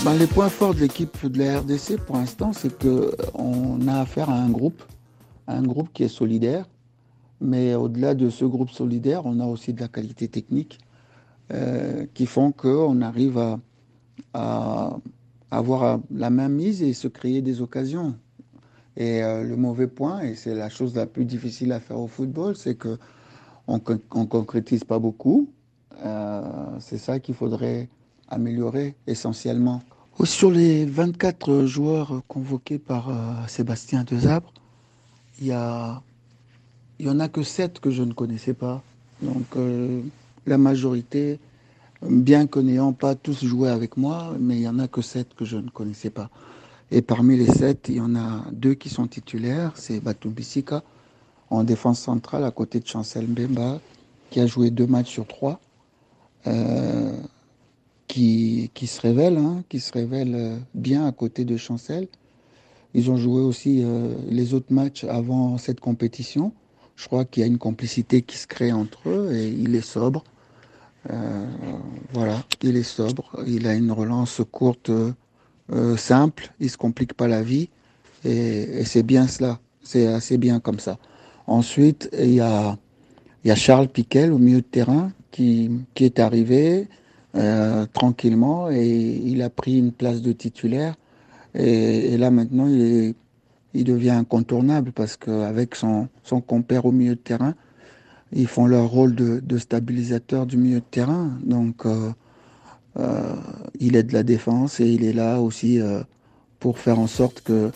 [0.03, 4.29] Ben, les points forts de l'équipe de la RDC pour l'instant, c'est qu'on a affaire
[4.31, 4.81] à un groupe
[5.51, 6.65] un groupe qui est solidaire,
[7.41, 10.79] mais au-delà de ce groupe solidaire, on a aussi de la qualité technique
[11.51, 13.57] euh, qui font qu'on arrive
[14.33, 14.97] à,
[15.49, 18.15] avoir la main mise et se créer des occasions.
[18.95, 22.07] Et euh, le mauvais point, et c'est la chose la plus difficile à faire au
[22.07, 22.97] football, c'est qu'on
[23.67, 25.49] ne concrétise pas beaucoup.
[26.05, 26.41] Euh,
[26.79, 27.89] c'est ça qu'il faudrait
[28.29, 29.81] améliorer essentiellement.
[30.23, 33.11] Sur les 24 joueurs convoqués par
[33.49, 34.53] Sébastien Desabre,
[35.41, 38.83] il y en a que sept que je ne connaissais pas.
[39.21, 40.01] Donc euh,
[40.45, 41.39] la majorité,
[42.01, 45.33] bien que n'ayant pas tous joué avec moi, mais il y en a que sept
[45.33, 46.29] que je ne connaissais pas.
[46.91, 49.71] Et parmi les sept, il y en a deux qui sont titulaires.
[49.75, 50.83] C'est Batou Bissika
[51.49, 53.79] en défense centrale à côté de Chancel Mbemba,
[54.29, 55.59] qui a joué deux matchs sur trois,
[56.47, 57.17] euh,
[58.07, 62.07] qui, se révèle, hein, qui se révèle bien à côté de Chancel.
[62.93, 66.51] Ils ont joué aussi euh, les autres matchs avant cette compétition.
[66.95, 69.85] Je crois qu'il y a une complicité qui se crée entre eux et il est
[69.85, 70.23] sobre.
[71.09, 71.45] Euh,
[72.13, 73.43] voilà, il est sobre.
[73.47, 76.51] Il a une relance courte, euh, simple.
[76.59, 77.69] Il se complique pas la vie
[78.25, 79.59] et, c'est bien cela.
[79.83, 80.97] C'est assez bien comme ça.
[81.47, 82.77] Ensuite, il y a,
[83.55, 86.87] Charles Piquel au milieu de terrain qui est arrivé
[87.93, 90.95] tranquillement et il a pris une place de titulaire
[91.55, 93.15] et, là maintenant, il,
[93.73, 96.07] devient incontournable parce qu'avec son,
[96.47, 97.55] compère au milieu de terrain,
[98.33, 101.31] ils font leur rôle de, stabilisateur du milieu de terrain.
[101.43, 102.11] Donc, euh,
[102.99, 103.35] euh,
[103.79, 106.01] il est de la défense et il est là aussi euh,
[106.59, 107.71] pour faire en sorte que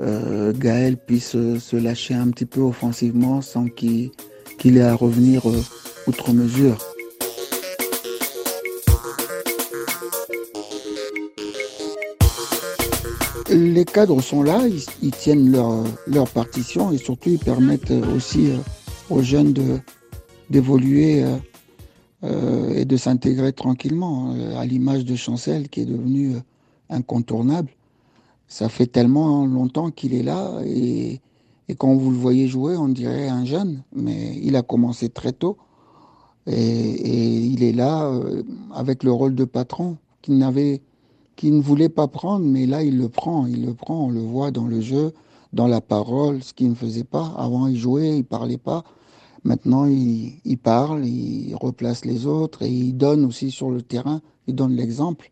[0.00, 4.10] euh, Gaël puisse se lâcher un petit peu offensivement sans qu'il
[4.64, 5.62] ait à revenir euh,
[6.06, 6.93] outre mesure.
[13.50, 14.62] Les cadres sont là,
[15.02, 15.52] ils, tiennent
[16.06, 18.56] leur, partition et surtout ils permettent aussi euh,
[19.10, 19.78] aux jeunes de,
[20.50, 21.24] d'évoluer
[22.22, 26.36] et de s'intégrer tranquillement, à l'image de Chancel qui est devenu
[26.88, 27.68] incontournable.
[28.48, 31.20] Ça fait tellement longtemps qu'il est là et,
[31.68, 35.32] et, quand vous le voyez jouer, on dirait un jeune, mais il a commencé très
[35.32, 35.58] tôt
[36.46, 38.10] et, et il est là
[38.74, 40.80] avec le rôle de patron qu'il n'avait
[41.36, 44.20] qui ne voulait pas prendre, mais là il le prend, il le prend, on le
[44.20, 45.12] voit dans le jeu,
[45.52, 47.34] dans la parole, ce qu'il ne faisait pas.
[47.36, 48.84] Avant il jouait, il parlait pas.
[49.44, 54.54] Maintenant il, parle, il replace les autres et il donne aussi sur le terrain, il
[54.54, 55.30] donne l'exemple.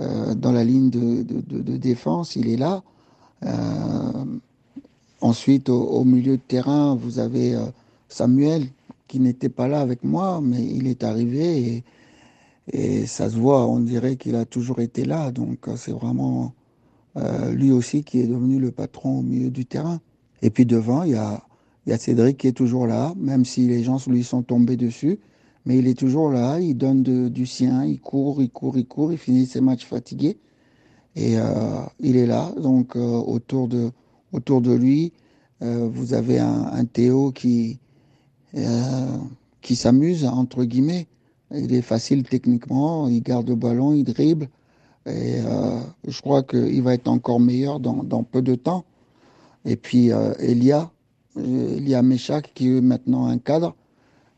[0.00, 2.82] Euh, dans la ligne de, défense, il est là.
[3.44, 4.24] Euh,
[5.20, 7.66] ensuite, au, au, milieu de terrain, vous avez euh,
[8.08, 8.66] Samuel
[9.06, 11.84] qui n'était pas là avec moi, mais il est arrivé et,
[12.72, 15.30] et ça se voit, on dirait qu'il a toujours été là.
[15.32, 16.54] Donc c'est vraiment
[17.16, 20.00] euh, lui aussi qui est devenu le patron au milieu du terrain.
[20.42, 21.42] Et puis devant, il y a,
[21.86, 25.18] y a Cédric qui est toujours là, même si les gens lui sont tombés dessus.
[25.66, 29.12] Mais il est toujours là, il donne du sien, il court, il court, il court,
[29.12, 30.38] il finit ses matchs fatigués.
[31.16, 32.52] Et euh, il est là.
[32.60, 33.90] Donc euh, autour, de,
[34.32, 35.12] autour de lui,
[35.60, 37.78] vous avez un, un Théo qui,
[39.62, 41.06] qui s'amuse, entre guillemets.
[41.52, 44.48] Il est facile techniquement, il garde le ballon, il dribble.
[45.06, 48.84] Et euh, je crois qu'il va être encore meilleur dans, peu de temps.
[49.64, 50.90] Et puis euh, Elia,
[51.36, 53.74] Elia Méchac, qui est maintenant un cadre.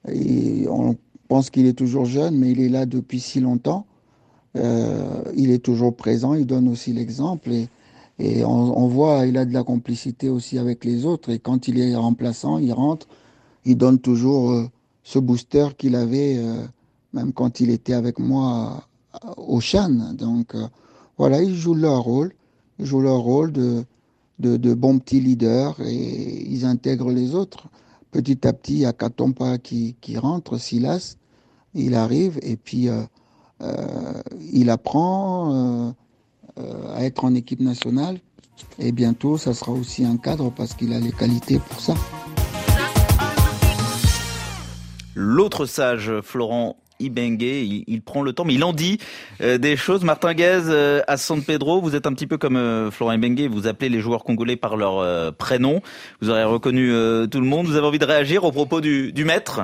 [0.08, 0.96] On
[1.28, 3.86] pense qu'il est toujours jeune, mais il est là depuis si longtemps.
[4.56, 7.50] Euh, il est toujours présent, il donne aussi l'exemple.
[8.18, 11.30] Et, on, on, voit, il a de la complicité aussi avec les autres.
[11.30, 13.06] Et quand il est remplaçant, il rentre,
[13.64, 14.70] il donne toujours euh,
[15.02, 16.64] ce booster qu'il avait euh,
[17.16, 18.84] même quand il était avec moi
[19.36, 20.12] au Chan.
[20.12, 20.68] Donc euh,
[21.18, 22.32] voilà, ils jouent leur rôle,
[22.78, 23.84] ils jouent leur rôle de,
[24.38, 27.68] de, de, bons petits leaders et ils intègrent les autres.
[28.12, 31.16] Petit à petit, il y a Katompa qui, qui rentre, Silas,
[31.74, 33.02] il arrive et puis euh,
[33.62, 35.92] euh, il apprend
[36.58, 38.18] euh, à être en équipe nationale
[38.78, 41.94] et bientôt, ça sera aussi un cadre parce qu'il a les qualités pour ça.
[45.14, 48.98] L'autre sage, Florent Ibengue, il, prend le temps, mais il en dit
[49.40, 50.04] euh, des choses.
[50.04, 53.48] Martin Guez, euh, à San Pedro, vous êtes un petit peu comme euh, Florent Ibengue,
[53.50, 55.82] vous appelez les joueurs congolais par leur euh, prénom.
[56.20, 56.88] Vous aurez reconnu
[57.30, 57.66] tout le monde.
[57.66, 59.62] Vous avez envie de réagir au propos du maître?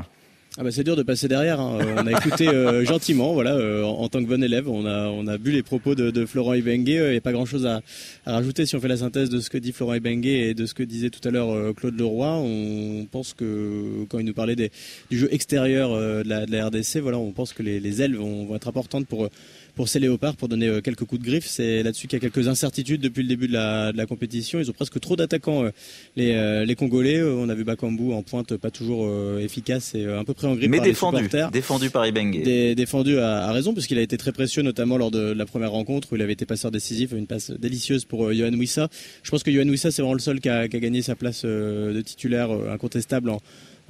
[0.58, 1.60] Ah bah c'est dur de passer derrière.
[1.60, 1.78] Hein.
[1.96, 5.08] On a écouté euh, gentiment, voilà, euh, en, en, tant que bon élève, on a
[5.08, 6.88] on a bu les propos de, de Florent Ibengue.
[6.88, 7.80] Il n'y a pas grand chose à,
[8.26, 10.66] à, rajouter si on fait la synthèse de ce que dit Florent Ibengue et de
[10.66, 12.28] ce que disait tout à l'heure euh, Claude Leroy.
[12.28, 14.70] On pense que quand il nous parlait des,
[15.10, 18.16] du jeu extérieur de la, de, la, RDC, voilà, on pense que les, les ailes
[18.16, 19.30] vont, vont être importantes pour
[19.74, 21.46] pour ces léopards pour donner euh, quelques coups de griffe.
[21.46, 24.60] C'est là-dessus qu'il y a quelques incertitudes depuis le début de la, de la compétition.
[24.60, 25.70] Ils ont presque trop d'attaquants, euh,
[26.16, 27.22] les, euh, les Congolais.
[27.22, 30.70] On a vu Bakambu en pointe, pas toujours efficace et un peu près en grippe
[30.70, 32.42] Mais par défendu, les défendu par Ibengue.
[32.42, 35.72] Dé, défendu à, à raison, puisqu'il a été très précieux, notamment lors de la première
[35.72, 38.88] rencontre où il avait été passeur décisif, une passe délicieuse pour Johan Wissa.
[39.22, 41.14] Je pense que Johan Wissa, c'est vraiment le seul qui a, qui a gagné sa
[41.14, 43.40] place de titulaire incontestable en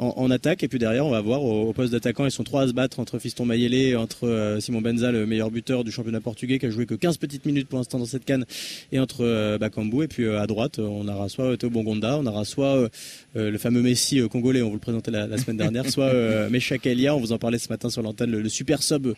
[0.02, 0.62] en, attaque.
[0.62, 3.00] Et puis derrière, on va voir au, poste d'attaquant, ils sont trois à se battre
[3.00, 6.70] entre Fiston Mayele entre euh, Simon Benza, le meilleur buteur du championnat portugais, qui a
[6.70, 8.44] joué que 15 petites minutes pour l'instant dans cette canne,
[8.90, 10.04] et entre euh, Bakambu.
[10.04, 12.88] Et puis euh, à droite, on aura soit Théo Bongonda, on aura soit
[13.34, 17.14] le fameux Messi congolais, on vous le présentait la, semaine dernière, soit euh, Meshak Elia,
[17.14, 19.08] on vous en parlait ce matin sur l'antenne, le super sub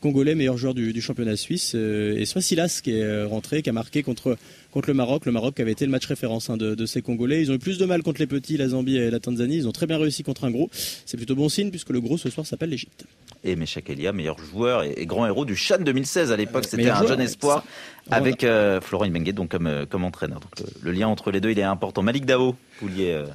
[0.00, 3.70] congolais, meilleur joueur du, du championnat suisse, euh, et soit Silas qui est rentré, qui
[3.70, 4.36] a marqué contre
[4.70, 7.02] contre le Maroc, le Maroc qui avait été le match référence hein, de, de, ces
[7.02, 7.42] Congolais.
[7.42, 9.56] Ils ont eu plus de mal contre les petits, la Zambie et la Tanzanie.
[9.56, 10.70] Ils ont très bien réussi contre un gros.
[10.72, 13.04] C'est plutôt bon signe puisque le gros ce soir s'appelle l'Égypte.
[13.42, 17.06] Et Meshak Elia, meilleur joueur et, grand héros du Chan 2016 à l'époque, c'était un
[17.06, 17.64] jeune espoir
[18.10, 20.40] avec euh, Florent Ibengue donc comme euh, comme entraîneur.
[20.40, 22.02] Donc le, le, lien entre les deux il est important.
[22.02, 23.26] Malik Dao, vous vouliez euh,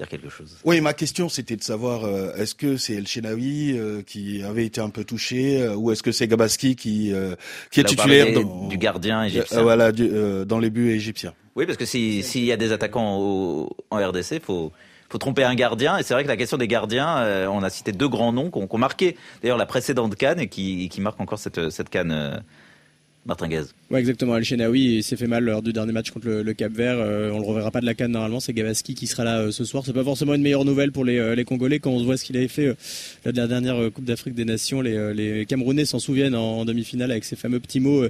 [0.00, 0.56] dire quelque chose.
[0.64, 4.66] Oui, ma question c'était de savoir euh, est-ce que c'est El Chenaoui euh, qui avait
[4.66, 7.12] été un peu touché euh, ou est-ce que c'est Gabaski qui
[7.70, 9.62] qui est Là, titulaire dans, du gardien égyptien.
[9.62, 10.08] voilà, du,
[10.46, 11.34] dans les buts égyptiens.
[11.56, 14.72] Oui, parce que s'il si y a des attaquants au, en RDC, faut
[15.10, 15.98] faut tromper un gardien.
[15.98, 18.50] Et c'est vrai que la question des gardiens, euh, on a cité deux grands noms
[18.50, 22.12] qui ont, marqué d'ailleurs la précédente canne et qui, qui marquent encore cette, cette canne.
[22.12, 22.38] Euh,
[23.26, 23.74] Martin Gaz.
[23.90, 24.36] Ouais, exactement.
[24.36, 26.94] El Chenaoui il s'est fait mal lors du dernier match contre le, le Cap Vert.
[26.96, 28.38] Euh, on le reverra pas de la canne normalement.
[28.38, 29.82] C'est Gabaski qui sera là euh, ce soir.
[29.84, 32.24] C'est pas forcément une meilleure nouvelle pour les, euh, les Congolais quand on voit ce
[32.24, 34.80] qu'il avait fait euh, de la dernière Coupe d'Afrique des Nations.
[34.80, 38.04] Les, les Camerounais s'en souviennent en, en demi-finale avec ces fameux petits mots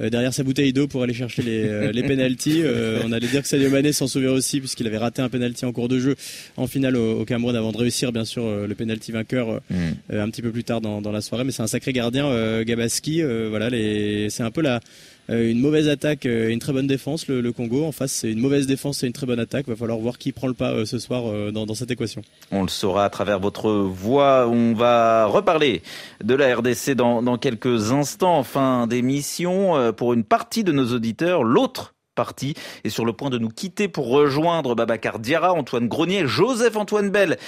[0.00, 2.62] derrière sa bouteille d'eau pour aller chercher les, les pénalties.
[3.04, 5.72] on allait dire que Sadio Mané s'en souvient aussi puisqu'il avait raté un penalty en
[5.72, 6.14] cours de jeu
[6.56, 10.16] en finale au, au Cameroun avant de réussir bien sûr le penalty vainqueur mm.
[10.16, 11.44] un petit peu plus tard dans, dans la soirée.
[11.44, 13.22] Mais c'est un sacré gardien Gabaski.
[13.22, 14.28] voilà, les...
[14.30, 14.80] c'est un peu la,
[15.21, 17.84] euh, une mauvaise attaque et une très bonne défense, le, le Congo.
[17.84, 19.68] En face, c'est une mauvaise défense et une très bonne attaque.
[19.68, 22.22] Va falloir voir qui prend le pas euh, ce soir euh, dans, dans cette équation.
[22.50, 24.48] On le saura à travers votre voix.
[24.48, 25.82] On va reparler
[26.22, 29.76] de la RDC dans, dans quelques instants en fin d'émission.
[29.76, 32.54] Euh, Pour une partie de nos auditeurs, l'autre partie
[32.84, 37.38] est sur le point de nous quitter pour rejoindre Babacar Diarra, Antoine Grenier, Joseph-Antoine Bell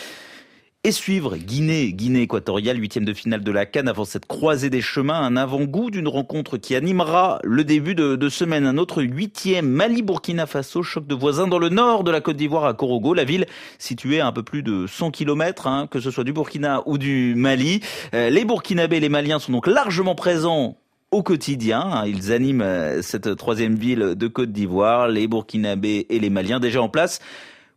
[0.87, 4.83] et suivre Guinée, Guinée équatoriale, huitième de finale de la Cannes avant cette croisée des
[4.83, 8.67] chemins, un avant-goût d'une rencontre qui animera le début de, de semaine.
[8.67, 12.67] Un autre huitième, Mali-Burkina Faso, choc de voisins dans le nord de la Côte d'Ivoire
[12.67, 13.47] à Korogo, la ville
[13.79, 16.99] située à un peu plus de 100 km, hein, que ce soit du Burkina ou
[16.99, 17.81] du Mali.
[18.13, 20.77] Euh, les Burkinabés et les Maliens sont donc largement présents
[21.11, 21.81] au quotidien.
[21.81, 22.05] hein.
[22.07, 26.83] Ils animent euh, cette troisième ville de Côte d'Ivoire, les Burkinabés et les Maliens déjà
[26.83, 27.21] en place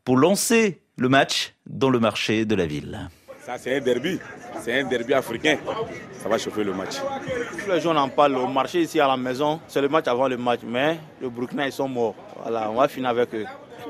[0.03, 3.09] pour lancer le match dans le marché de la ville.
[3.45, 4.19] Ça, c'est un derby.
[4.59, 5.57] C'est un derby africain.
[6.13, 6.95] Ça va chauffer le match.
[7.63, 9.61] Tous les gens en parlent au marché ici à la maison.
[9.67, 10.61] C'est le match avant le match.
[10.65, 12.15] Mais le Burkina, ils sont morts.
[12.41, 13.45] Voilà, on va finir avec eux.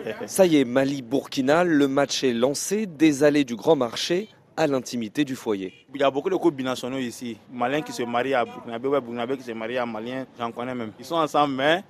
[0.28, 5.24] Ça y est, Mali-Burkina, le match est lancé des allées du grand marché à l'intimité
[5.24, 5.74] du foyer.
[5.96, 7.38] Il y a beaucoup de couples binationaux ici.
[7.52, 10.76] Maliens qui se marient à Burkinabé, ouais, Burkinabé qui se marient à Maliens, j'en connais
[10.76, 10.92] même.
[11.00, 11.84] Ils sont ensemble, mais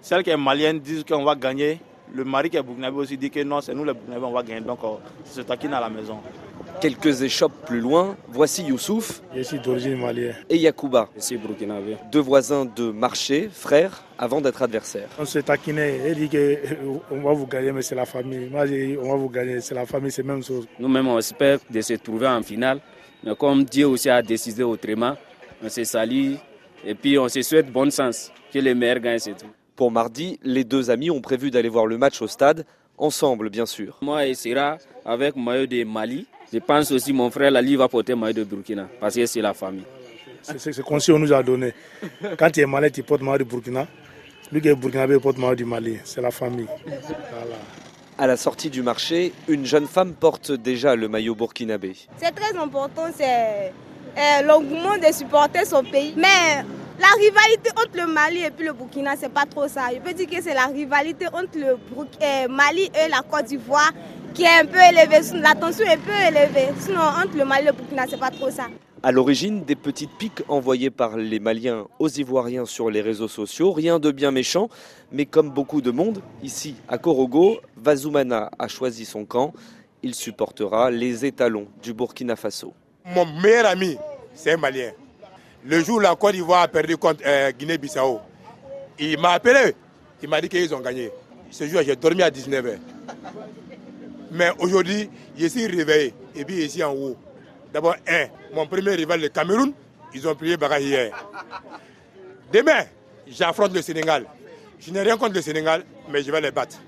[0.00, 1.80] celle qui est malienne dit qu'on va gagner.
[2.14, 4.42] Le mari qui est Burkinabé aussi dit que non, c'est nous les Burkinabés, on va
[4.42, 4.60] gagner.
[4.60, 4.88] Donc, euh,
[5.24, 6.18] c'est se taquine à la maison.
[6.80, 10.34] Quelques échoppes plus loin, voici Youssouf Je suis d'origine malienne.
[10.48, 11.96] et Yacouba, Je suis burkinabé.
[12.10, 15.08] deux voisins de marché, frères, avant d'être adversaires.
[15.18, 16.00] On se taquinait.
[16.06, 16.30] Elle dit
[17.08, 18.48] qu'on va vous gagner, mais c'est la famille.
[18.50, 20.66] Moi, j'ai dit, on va vous gagner, c'est la famille, c'est la même chose.
[20.78, 22.80] Nous-mêmes, on espère de se trouver en finale.
[23.24, 25.16] Mais comme Dieu aussi a décidé autrement,
[25.62, 26.34] on se salue
[26.84, 28.32] et puis on se souhaite bon sens.
[28.52, 29.46] Que les meilleurs gagnent, c'est tout.
[29.80, 32.66] Pour mardi, les deux amis ont prévu d'aller voir le match au stade,
[32.98, 33.96] ensemble bien sûr.
[34.02, 34.76] Moi, il sera
[35.06, 36.26] avec maillot de Mali.
[36.52, 39.54] Je pense aussi mon frère Lali va porter maillot de Burkina parce que c'est la
[39.54, 39.86] famille.
[40.42, 41.72] C'est c'est- c'est comme si on nous a donné.
[42.38, 43.86] Quand tu es malade, tu portes maillot du Burkina.
[44.52, 45.96] Lui qui est burkinabé, il porte maillot du Mali.
[46.04, 46.66] C'est la famille.
[46.84, 47.56] Voilà.
[48.18, 51.94] À la sortie du marché, une jeune femme porte déjà le maillot burkinabé.
[52.18, 53.72] C'est très important, c'est
[54.18, 56.12] euh, l'engouement de supporter son pays.
[56.18, 56.66] Mais
[57.00, 59.88] la rivalité entre le Mali et puis le Burkina, c'est pas trop ça.
[59.92, 61.78] Je peux dire que c'est la rivalité entre le
[62.22, 63.90] euh, Mali et la Côte d'Ivoire
[64.34, 65.38] qui est un peu élevée.
[65.40, 66.72] La tension est un peu élevée.
[66.78, 68.66] Sinon, entre le Mali et le Burkina, c'est pas trop ça.
[69.02, 73.72] À l'origine, des petites piques envoyées par les Maliens aux Ivoiriens sur les réseaux sociaux,
[73.72, 74.68] rien de bien méchant,
[75.10, 79.54] mais comme beaucoup de monde, ici à Korogo, Vazoumana a choisi son camp.
[80.02, 82.74] Il supportera les étalons du Burkina Faso.
[83.06, 83.96] Mon meilleur ami,
[84.34, 84.92] c'est un Malien.
[85.64, 88.20] Le jour où la Côte d'Ivoire a perdu contre euh, Guinée-Bissau,
[88.98, 89.74] il m'a appelé.
[90.22, 91.10] Il m'a dit qu'ils ont gagné.
[91.50, 92.78] Ce jour, j'ai dormi à 19h.
[94.32, 96.14] Mais aujourd'hui, je suis réveillé.
[96.34, 97.16] Et puis ici en haut.
[97.72, 99.72] D'abord, un, mon premier rival, le Cameroun,
[100.14, 101.12] ils ont plié Baga hier.
[102.52, 102.84] Demain,
[103.28, 104.26] j'affronte le Sénégal.
[104.78, 106.78] Je n'ai rien contre le Sénégal, mais je vais les battre.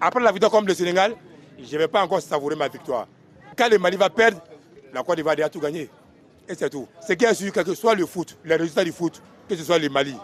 [0.00, 1.14] Après la victoire contre le Sénégal,
[1.58, 3.06] je ne vais pas encore savourer ma victoire.
[3.56, 4.40] Quand le Mali va perdre,
[4.92, 5.88] la Côte d'Ivoire a tout gagné.
[6.50, 6.88] Et c'est tout.
[7.06, 9.78] Ce qui est sûr, que soit le foot, les résultats du foot, que ce soit
[9.78, 10.16] le Mali,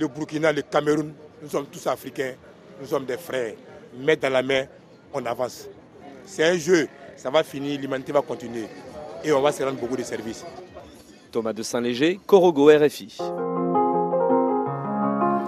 [0.00, 1.12] le Burkina, le Cameroun,
[1.42, 2.32] nous sommes tous africains,
[2.80, 3.52] nous sommes des frères.
[3.98, 4.64] Main dans la main,
[5.12, 5.68] on avance.
[6.24, 8.64] C'est un jeu, ça va finir, l'humanité va continuer.
[9.22, 10.44] Et on va se rendre beaucoup de services.
[11.30, 13.18] Thomas de Saint-Léger, Korogo RFI.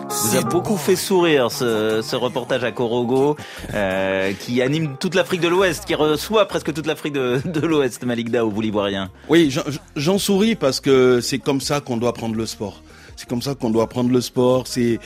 [0.09, 3.37] Vous a beaucoup fait sourire ce, ce reportage à Korogo
[3.75, 8.05] euh, qui anime toute l'Afrique de l'Ouest, qui reçoit presque toute l'Afrique de, de l'Ouest,
[8.05, 9.11] Malikda, au vous l'ivoirien.
[9.29, 9.55] Oui,
[9.97, 12.83] j'en souris parce que c'est comme ça qu'on doit prendre le sport.
[13.17, 14.67] C'est comme ça qu'on doit prendre le sport.
[14.67, 14.99] C'est,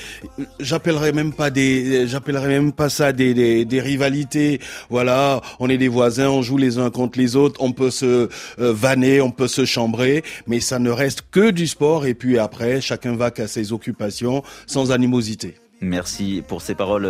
[0.58, 4.60] j'appellerais même pas des, même pas ça des, des, des rivalités.
[4.90, 8.06] Voilà, on est des voisins, on joue les uns contre les autres, on peut se
[8.06, 12.06] euh, vanner, on peut se chambrer, mais ça ne reste que du sport.
[12.06, 15.54] Et puis après, chacun va qu'à ses occupations, sans animosité.
[15.80, 17.06] Merci pour ces paroles.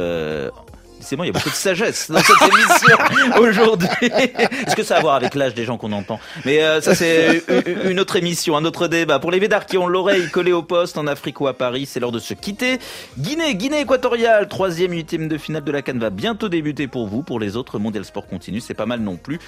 [1.00, 2.96] C'est moi, il y a beaucoup de sagesse dans cette émission
[3.40, 3.88] aujourd'hui.
[4.02, 6.20] Est-ce que ça a à voir avec l'âge des gens qu'on entend?
[6.44, 9.18] Mais euh, ça, c'est une- une autre émission, un autre débat.
[9.18, 12.00] Pour les védards qui ont l'oreille collée au poste en Afrique ou à Paris, c'est
[12.00, 12.78] l'heure de se quitter.
[13.18, 17.22] Guinée, Guinée équatoriale, troisième, huitième de finale de la Cannes va bientôt débuter pour vous.
[17.22, 19.38] Pour les autres, Mondial Sport continue, c'est pas mal non plus.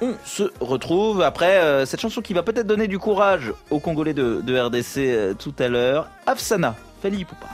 [0.00, 4.14] On se retrouve après euh, cette chanson qui va peut-être donner du courage aux Congolais
[4.14, 6.08] de, de RDC euh, tout à l'heure.
[6.26, 7.46] Afsana, Fali Poupa.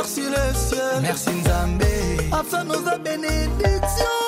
[0.00, 1.02] Remercie le ciel.
[1.02, 1.84] Merci nzambe.
[2.32, 4.19] Afsana oza bénédiction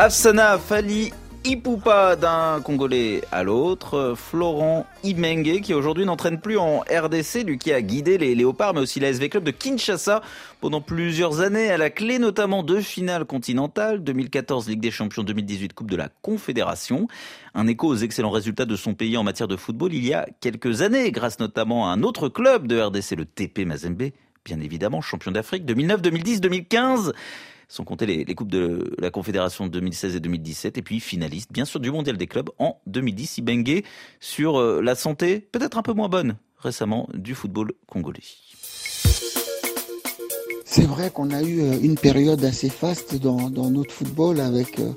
[0.00, 1.12] Afsana Fali
[1.44, 7.72] Ipupa d'un Congolais à l'autre, Florent Imenge qui aujourd'hui n'entraîne plus en RDC, lui qui
[7.72, 10.22] a guidé les Léopards mais aussi la SV Club de Kinshasa
[10.60, 15.72] pendant plusieurs années à la clé notamment de finales continentales 2014 Ligue des Champions 2018
[15.72, 17.08] Coupe de la Confédération.
[17.54, 20.26] Un écho aux excellents résultats de son pays en matière de football il y a
[20.40, 24.10] quelques années grâce notamment à un autre club de RDC, le TP Mazembe,
[24.44, 27.14] bien évidemment champion d'Afrique 2009, 2010, 2015
[27.68, 31.66] sans compter les, coupes de la Confédération de 2016 et 2017, et puis finaliste, bien
[31.66, 33.38] sûr, du Mondial des clubs en 2010.
[33.38, 33.84] Ibengue
[34.20, 38.22] sur euh, la santé, peut-être un peu moins bonne récemment, du football congolais.
[40.64, 44.94] C'est vrai qu'on a eu euh, une période assez faste dans, notre football avec euh,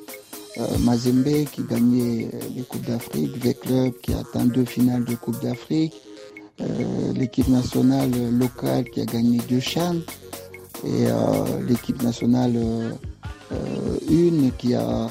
[0.79, 5.93] Mazembe qui gagnait les Coupes d'Afrique, V-Club qui a atteint deux finales de Coupe d'Afrique,
[7.15, 10.01] l'équipe nationale locale qui a gagné deux chaînes
[10.83, 12.91] et euh, l'équipe nationale euh,
[13.51, 15.09] euh, une qui a,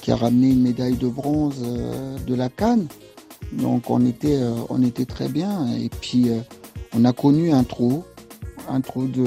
[0.00, 1.62] qui a ramené une médaille de bronze
[2.26, 2.86] de la Cannes.
[3.52, 6.28] Donc on était, on était très bien et puis
[6.92, 8.02] on a connu un trou,
[8.68, 9.24] un trou de,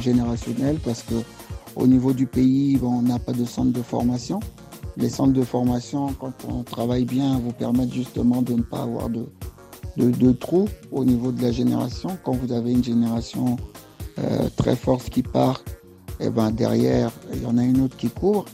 [0.00, 1.14] générationnel parce que
[1.76, 4.40] au niveau du pays, on n'a pas de centre de formation.
[4.96, 9.08] Les centres de formation, quand on travaille bien, vous permettent justement de ne pas avoir
[9.08, 9.26] de,
[9.96, 10.34] de,
[10.90, 12.18] au niveau de la génération.
[12.24, 13.56] Quand vous avez une génération
[14.56, 15.62] très forte qui part,
[16.20, 18.46] et ben derrière, il y en a une autre qui court.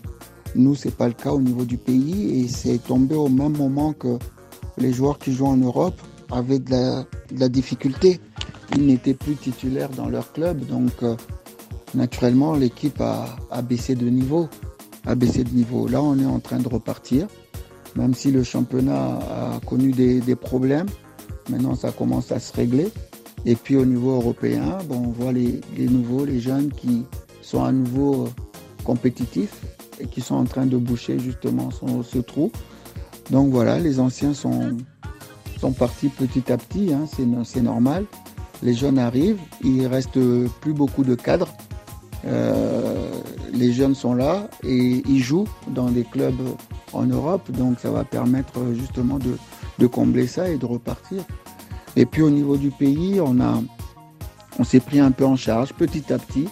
[0.55, 3.93] Nous, c'est pas le cas au niveau du pays et c'est tombé au même moment
[3.93, 4.19] que
[4.79, 6.01] les joueurs qui jouent en Europe
[6.31, 7.05] avaient de
[7.37, 8.21] la, difficulté.
[8.77, 11.17] Ils n'étaient plus titulaires dans leur club, donc euh,
[11.95, 14.49] naturellement l'équipe a, baissé de niveau,
[15.07, 15.89] a de niveau.
[15.89, 17.27] Là, on est en train de repartir,
[17.97, 19.19] même si le championnat
[19.57, 20.87] a connu des problèmes.
[21.51, 22.89] Maintenant, ça commence à se régler.
[23.47, 27.05] Et puis au niveau européen, bon, on voit les, nouveaux, les jeunes qui
[27.43, 28.29] sont à nouveau euh,
[28.85, 29.61] compétitifs
[30.01, 32.51] et qui sont en train de boucher justement ce trou.
[33.31, 34.77] Donc voilà, les anciens sont,
[35.61, 38.07] sont partis petit à petit, hein, c'est no- c'est normal.
[38.63, 40.19] Les jeunes arrivent, il reste
[40.61, 41.53] plus beaucoup de cadres.
[42.27, 43.11] Euh,
[43.53, 46.41] les jeunes sont là et ils jouent dans des clubs
[46.95, 49.37] en Europe, donc ça va permettre justement de,
[49.79, 51.23] de combler ça et de repartir.
[51.97, 53.39] Et puis au niveau du pays, on
[54.59, 56.49] on s'est pris un peu en charge petit à petit.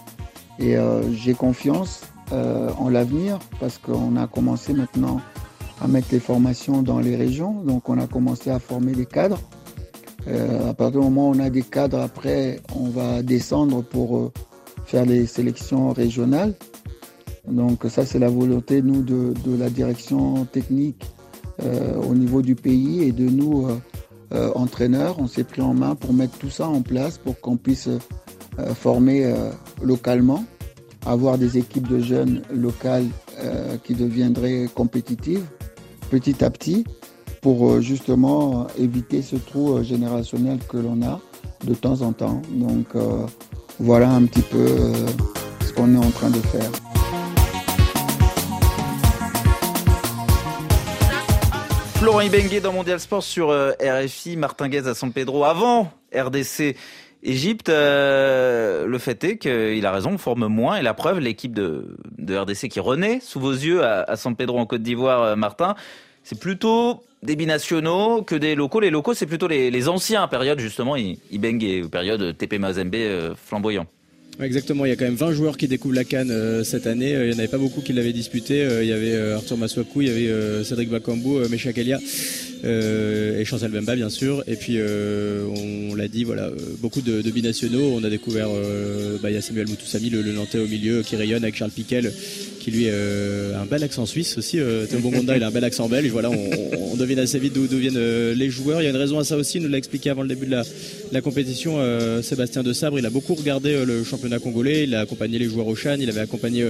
[0.59, 5.21] Et euh, j'ai confiance euh, en l'avenir parce qu'on a commencé maintenant
[5.81, 7.63] à mettre les formations dans les régions.
[7.65, 9.41] Donc on a commencé à former des cadres.
[10.29, 14.31] Euh, à partir du moment où on a des cadres, après, on va descendre pour
[14.85, 16.55] faire les sélections régionales.
[17.49, 21.05] Donc ça, c'est la volonté, nous, de, la direction technique
[21.61, 23.69] au niveau du pays et de nous,
[24.33, 24.51] euh.
[24.57, 28.75] On s'est pris en main pour mettre tout ça en place pour qu'on puisse euh,
[28.75, 29.51] former euh,
[29.83, 30.45] localement,
[31.07, 33.07] avoir des équipes de jeunes locales
[33.83, 35.43] qui deviendraient compétitives
[36.11, 36.85] petit à petit
[37.41, 41.19] pour justement éviter ce trou générationnel que l'on a
[41.65, 42.41] de temps en temps.
[42.53, 42.95] Donc
[43.81, 44.67] voilà un petit peu
[45.67, 46.92] ce qu'on est en train de faire.
[52.03, 56.75] Florent Ibengue dans Mondial Sport sur euh, RFI, Martin Guez à San Pedro avant RDC
[57.23, 57.69] Égypte.
[57.69, 61.97] euh, le fait est qu'il a raison, on forme moins et la preuve, l'équipe de,
[62.29, 65.77] RDC qui renaît sous vos yeux à, San Pedro en Côte d'Ivoire, euh, Martin,
[66.25, 68.81] c'est plutôt des binationaux que des locaux.
[68.81, 72.97] Les locaux, c'est plutôt les, anciens, période justement Ibeng et période TP Mazembe
[73.37, 73.87] flamboyant.
[74.41, 77.15] Exactement, il y a quand même 20 joueurs qui découvrent la Cannes euh, cette année.
[77.15, 78.67] Euh, il n'y en avait pas beaucoup qui l'avaient disputé.
[78.81, 81.99] il y avait Arthur Maswaku, il y avait Cédric Bakambu, Mesha Kalia
[82.65, 84.45] et Chancel Bemba bien sûr.
[84.47, 86.51] Et puis on, l'a dit, voilà,
[86.81, 87.95] beaucoup de, binationaux.
[87.95, 88.49] On a découvert,
[89.23, 91.71] bah, il y a Samuel Moutoussami, le, le Nantais au milieu, qui rayonne avec Charles
[91.71, 92.13] Piquel,
[92.63, 94.61] qui lui a euh, un bel accent suisse aussi.
[94.61, 96.11] Euh, Théo Bongonda, il a un bel accent belge.
[96.11, 98.81] Voilà, on, devine assez vite d'où viennent euh, les joueurs.
[98.81, 100.47] Il y a une raison à ça aussi, il nous l'a expliqué avant le début
[100.47, 100.53] de
[101.13, 101.79] la, compétition.
[102.23, 105.67] Sébastien De Sabre, il a beaucoup regardé le championnat congolais, il a accompagné les joueurs
[105.67, 106.67] au Chan, il avait accompagné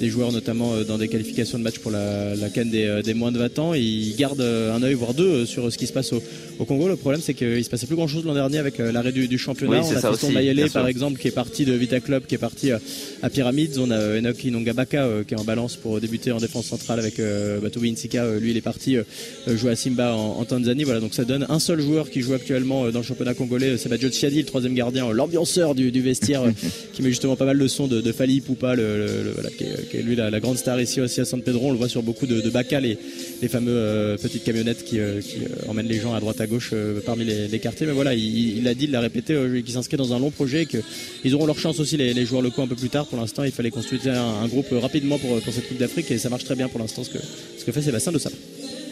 [0.00, 3.38] des joueurs notamment dans des qualifications de match pour la, la Cannes des, moins de
[3.38, 3.74] 20 ans.
[3.74, 6.22] il garde un œil, voire deux, sur ce qui se passe au,
[6.64, 6.88] Congo.
[6.88, 9.82] Le problème, c'est qu'il se passait plus grand chose l'an dernier avec l'arrêt du, championnat.
[9.82, 12.70] on a Fiston Mayele, par exemple, qui est parti de Vita Club, qui est parti
[12.70, 13.78] à Pyramids.
[13.78, 17.90] On a Enoki Nongabaka, qui en balance pour débuter en défense centrale avec euh, Batobi
[17.90, 18.24] Insika.
[18.24, 19.04] Euh, lui, il est parti euh,
[19.46, 20.84] jouer à Simba en, Tanzanie.
[20.84, 23.88] Voilà, donc ça donne un seul joueur qui joue actuellement dans le championnat congolais, c'est
[23.88, 26.42] Badjo Tsiadi, le troisième gardien, l'ambianceur du, vestiaire,
[26.92, 30.02] qui met justement pas mal de sons de, de Fali Poupa, le, voilà, qui, est,
[30.02, 31.68] lui la, grande star ici aussi à San Pedro.
[31.68, 32.98] On le voit sur beaucoup de, de Baca, les,
[33.40, 36.72] les fameux petites camionnettes qui, qui emmènent les gens à droite à gauche
[37.04, 37.86] parmi les, quartiers.
[37.86, 41.34] Mais voilà, il, a dit, il l'a répété, qu'il s'inscrit dans un long projet, qu'ils
[41.34, 43.06] auront leur chance aussi les, joueurs locaux un peu plus tard.
[43.06, 46.44] Pour l'instant, il fallait construire un, groupe rapidement pour, cette Coupe d'Afrique et ça marche
[46.44, 48.36] très bien pour l'instant ce que, fait Sébastien de Sabre.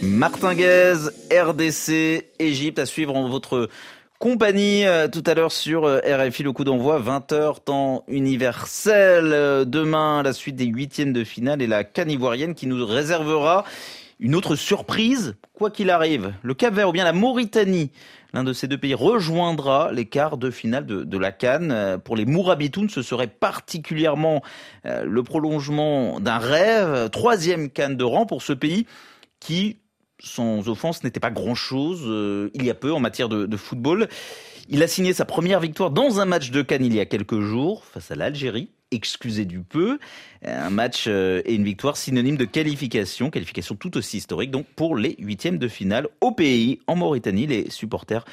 [0.00, 0.94] Martinguez,
[1.30, 3.68] RDC, Égypte à suivre en votre
[4.22, 9.64] compagnie euh, tout à l'heure sur euh, RFI le coup d'envoi 20h temps universel euh,
[9.64, 13.64] demain la suite des huitièmes de finale et la canne ivoirienne qui nous réservera
[14.20, 17.92] une autre surprise quoi qu'il arrive le Cap Vert ou bien la Mauritanie
[18.34, 21.70] L'un de ces deux pays rejoindra les quarts de finale de, la Cannes.
[21.70, 24.42] Euh, pour les Mourabitoun, ce serait particulièrement
[24.86, 27.10] euh, le prolongement d'un rêve.
[27.10, 28.88] Troisième Cannes de rang pour ce pays
[29.38, 29.76] qui,
[30.18, 34.08] sans offense, n'était pas grand-chose euh, il y a peu en matière de, football.
[34.68, 37.38] Il a signé sa première victoire dans un match de Cannes il y a quelques
[37.38, 39.98] jours face à l'Algérie excusez du peu.
[40.44, 44.96] Un match euh, et une victoire synonyme de qualification, qualification tout aussi historique donc pour
[44.96, 47.46] les huitièmes de finale au pays, en Mauritanie.
[47.46, 48.24] Les supporters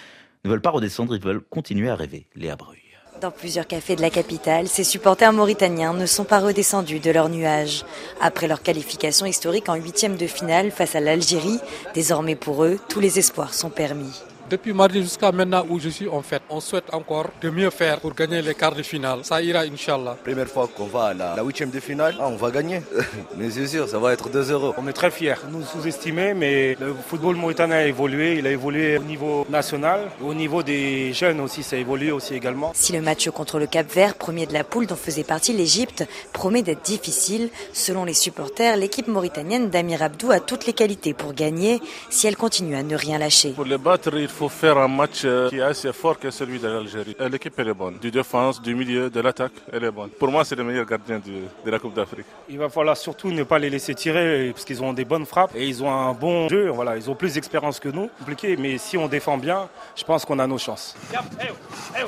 [0.43, 2.28] ne veulent pas redescendre, ils veulent continuer à rêver.
[2.36, 2.78] Léa Bruy.
[3.22, 7.28] Dans plusieurs cafés de la capitale, ces supporters mauritaniens ne sont pas redescendus de leur
[7.28, 7.84] nuage.
[8.22, 11.60] Après leur qualification historique en huitième de finale face à l'Algérie,
[11.93, 14.24] désormais pour eux, tous les espoirs sont permis.
[14.49, 17.99] Depuis mardi jusqu'à maintenant où je suis en fait, on souhaite encore de mieux faire
[17.99, 19.19] pour gagner les quarts de finale.
[19.21, 20.17] Ça ira, Inch'Allah.
[20.23, 22.81] Première fois qu'on va à la huitième de finale, ah, on va gagner.
[23.37, 24.73] mais c'est sûr, ça va être 2 euros.
[24.79, 25.35] On est très fiers.
[25.51, 28.39] Nous sous-estimés, mais le football mauritanien a évolué.
[28.39, 30.09] Il a évolué au niveau national.
[30.19, 32.71] Au niveau des jeunes aussi, ça a évolué aussi également.
[32.73, 36.07] Si le match contre le Cap Vert, premier de la poule dont faisait partie l'Égypte,
[36.33, 41.35] promet d'être difficile, selon les supporters, l'équipe mauritanienne d'Amir Abdou a toutes les qualités pour
[41.35, 41.79] gagner
[42.09, 43.51] si elle continue à ne rien lâcher.
[43.51, 46.59] Pour les battre, il faut faire un match euh, qui est assez fort que celui
[46.59, 47.15] de l'Algérie.
[47.31, 47.97] L'équipe, elle est bonne.
[47.97, 50.09] Du défense, du milieu, de l'attaque, elle est bonne.
[50.11, 52.25] Pour moi, c'est le meilleur gardien de la Coupe d'Afrique.
[52.47, 55.55] Il va falloir surtout ne pas les laisser tirer parce qu'ils ont des bonnes frappes
[55.55, 56.69] et ils ont un bon jeu.
[56.69, 58.09] Voilà, ils ont plus d'expérience que nous.
[58.19, 60.95] Compliqué, mais si on défend bien, je pense qu'on a nos chances.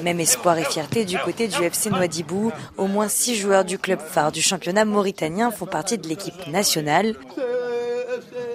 [0.02, 2.52] Même espoir et fierté du côté du FC Noidibou.
[2.78, 7.16] Au moins six joueurs du club phare du championnat mauritanien font partie de l'équipe nationale.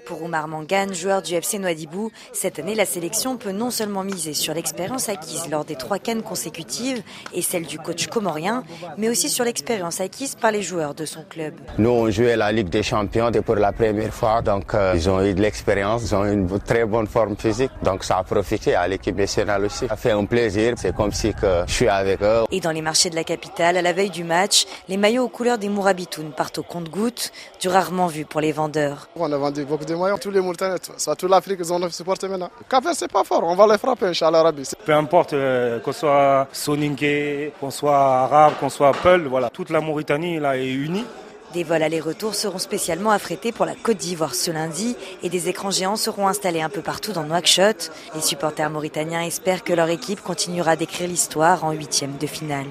[0.06, 4.34] Pour Oumar Mangane, joueur du FC Noidibou, cette année, la sélection peut non seulement miser
[4.34, 7.02] sur l'expérience acquise lors des trois cannes consécutives
[7.34, 8.62] et celle du coach comorien,
[8.98, 11.54] mais aussi sur l'expérience acquise par les joueurs de son club.
[11.78, 15.20] Nous, on jouait la Ligue des Champions pour la première fois, donc euh, ils ont
[15.24, 18.86] eu de l'expérience, ils ont une très bonne forme physique, donc ça a profité à
[18.86, 19.88] l'équipe nationale aussi.
[19.88, 22.44] Ça fait un plaisir, c'est comme si que je suis avec eux.
[22.52, 25.28] Et dans les marchés de la capitale, à la veille du match, les maillots aux
[25.28, 29.08] couleurs des Mourabitoun partent au compte-gouttes, du rarement vu pour les vendeurs.
[29.16, 32.50] On a vendu beaucoup de tous les Mauritaniens, soit toute l'Afrique, ils ont supporté maintenant.
[32.68, 34.68] Café, c'est pas fort, on va les frapper, Inch'Allah Rabbi.
[34.84, 39.80] Peu importe, euh, qu'on soit Soninké, qu'on soit arabe, qu'on soit Peul, voilà, toute la
[39.80, 41.04] Mauritanie là, est unie.
[41.52, 45.70] Des vols aller-retour seront spécialement affrétés pour la Côte d'Ivoire ce lundi et des écrans
[45.70, 47.92] géants seront installés un peu partout dans Nouakchott.
[48.14, 52.66] Les supporters mauritaniens espèrent que leur équipe continuera d'écrire l'histoire en huitième de finale.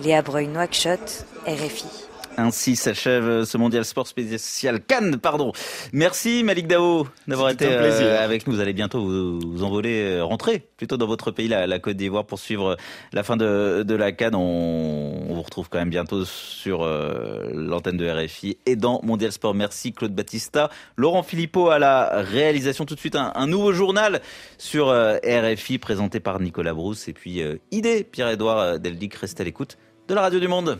[0.00, 2.11] Léa Breuil, Nouakchott, RFI.
[2.36, 5.52] Ainsi s'achève ce mondial sport spécial Cannes, pardon.
[5.92, 8.54] Merci Malik Dao d'avoir été euh, avec nous.
[8.54, 12.38] Vous allez bientôt vous, envoler, euh, rentrer plutôt dans votre pays, la, Côte d'Ivoire, pour
[12.38, 12.76] suivre
[13.12, 14.34] la fin de, la Cannes.
[14.34, 19.54] On, vous retrouve quand même bientôt sur euh, l'antenne de RFI et dans Mondial Sport.
[19.54, 22.86] Merci Claude Battista, Laurent Philippot à la réalisation.
[22.86, 24.22] Tout de suite un, nouveau journal
[24.56, 29.14] sur RFI présenté par Nicolas Brousse et puis idée Pierre-Édouard Deldic.
[29.14, 29.76] Restez à l'écoute
[30.08, 30.78] de la radio du Monde.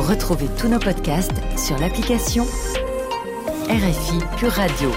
[0.00, 2.44] Retrouvez tous nos podcasts sur l'application
[3.68, 4.90] RFI Pure Radio.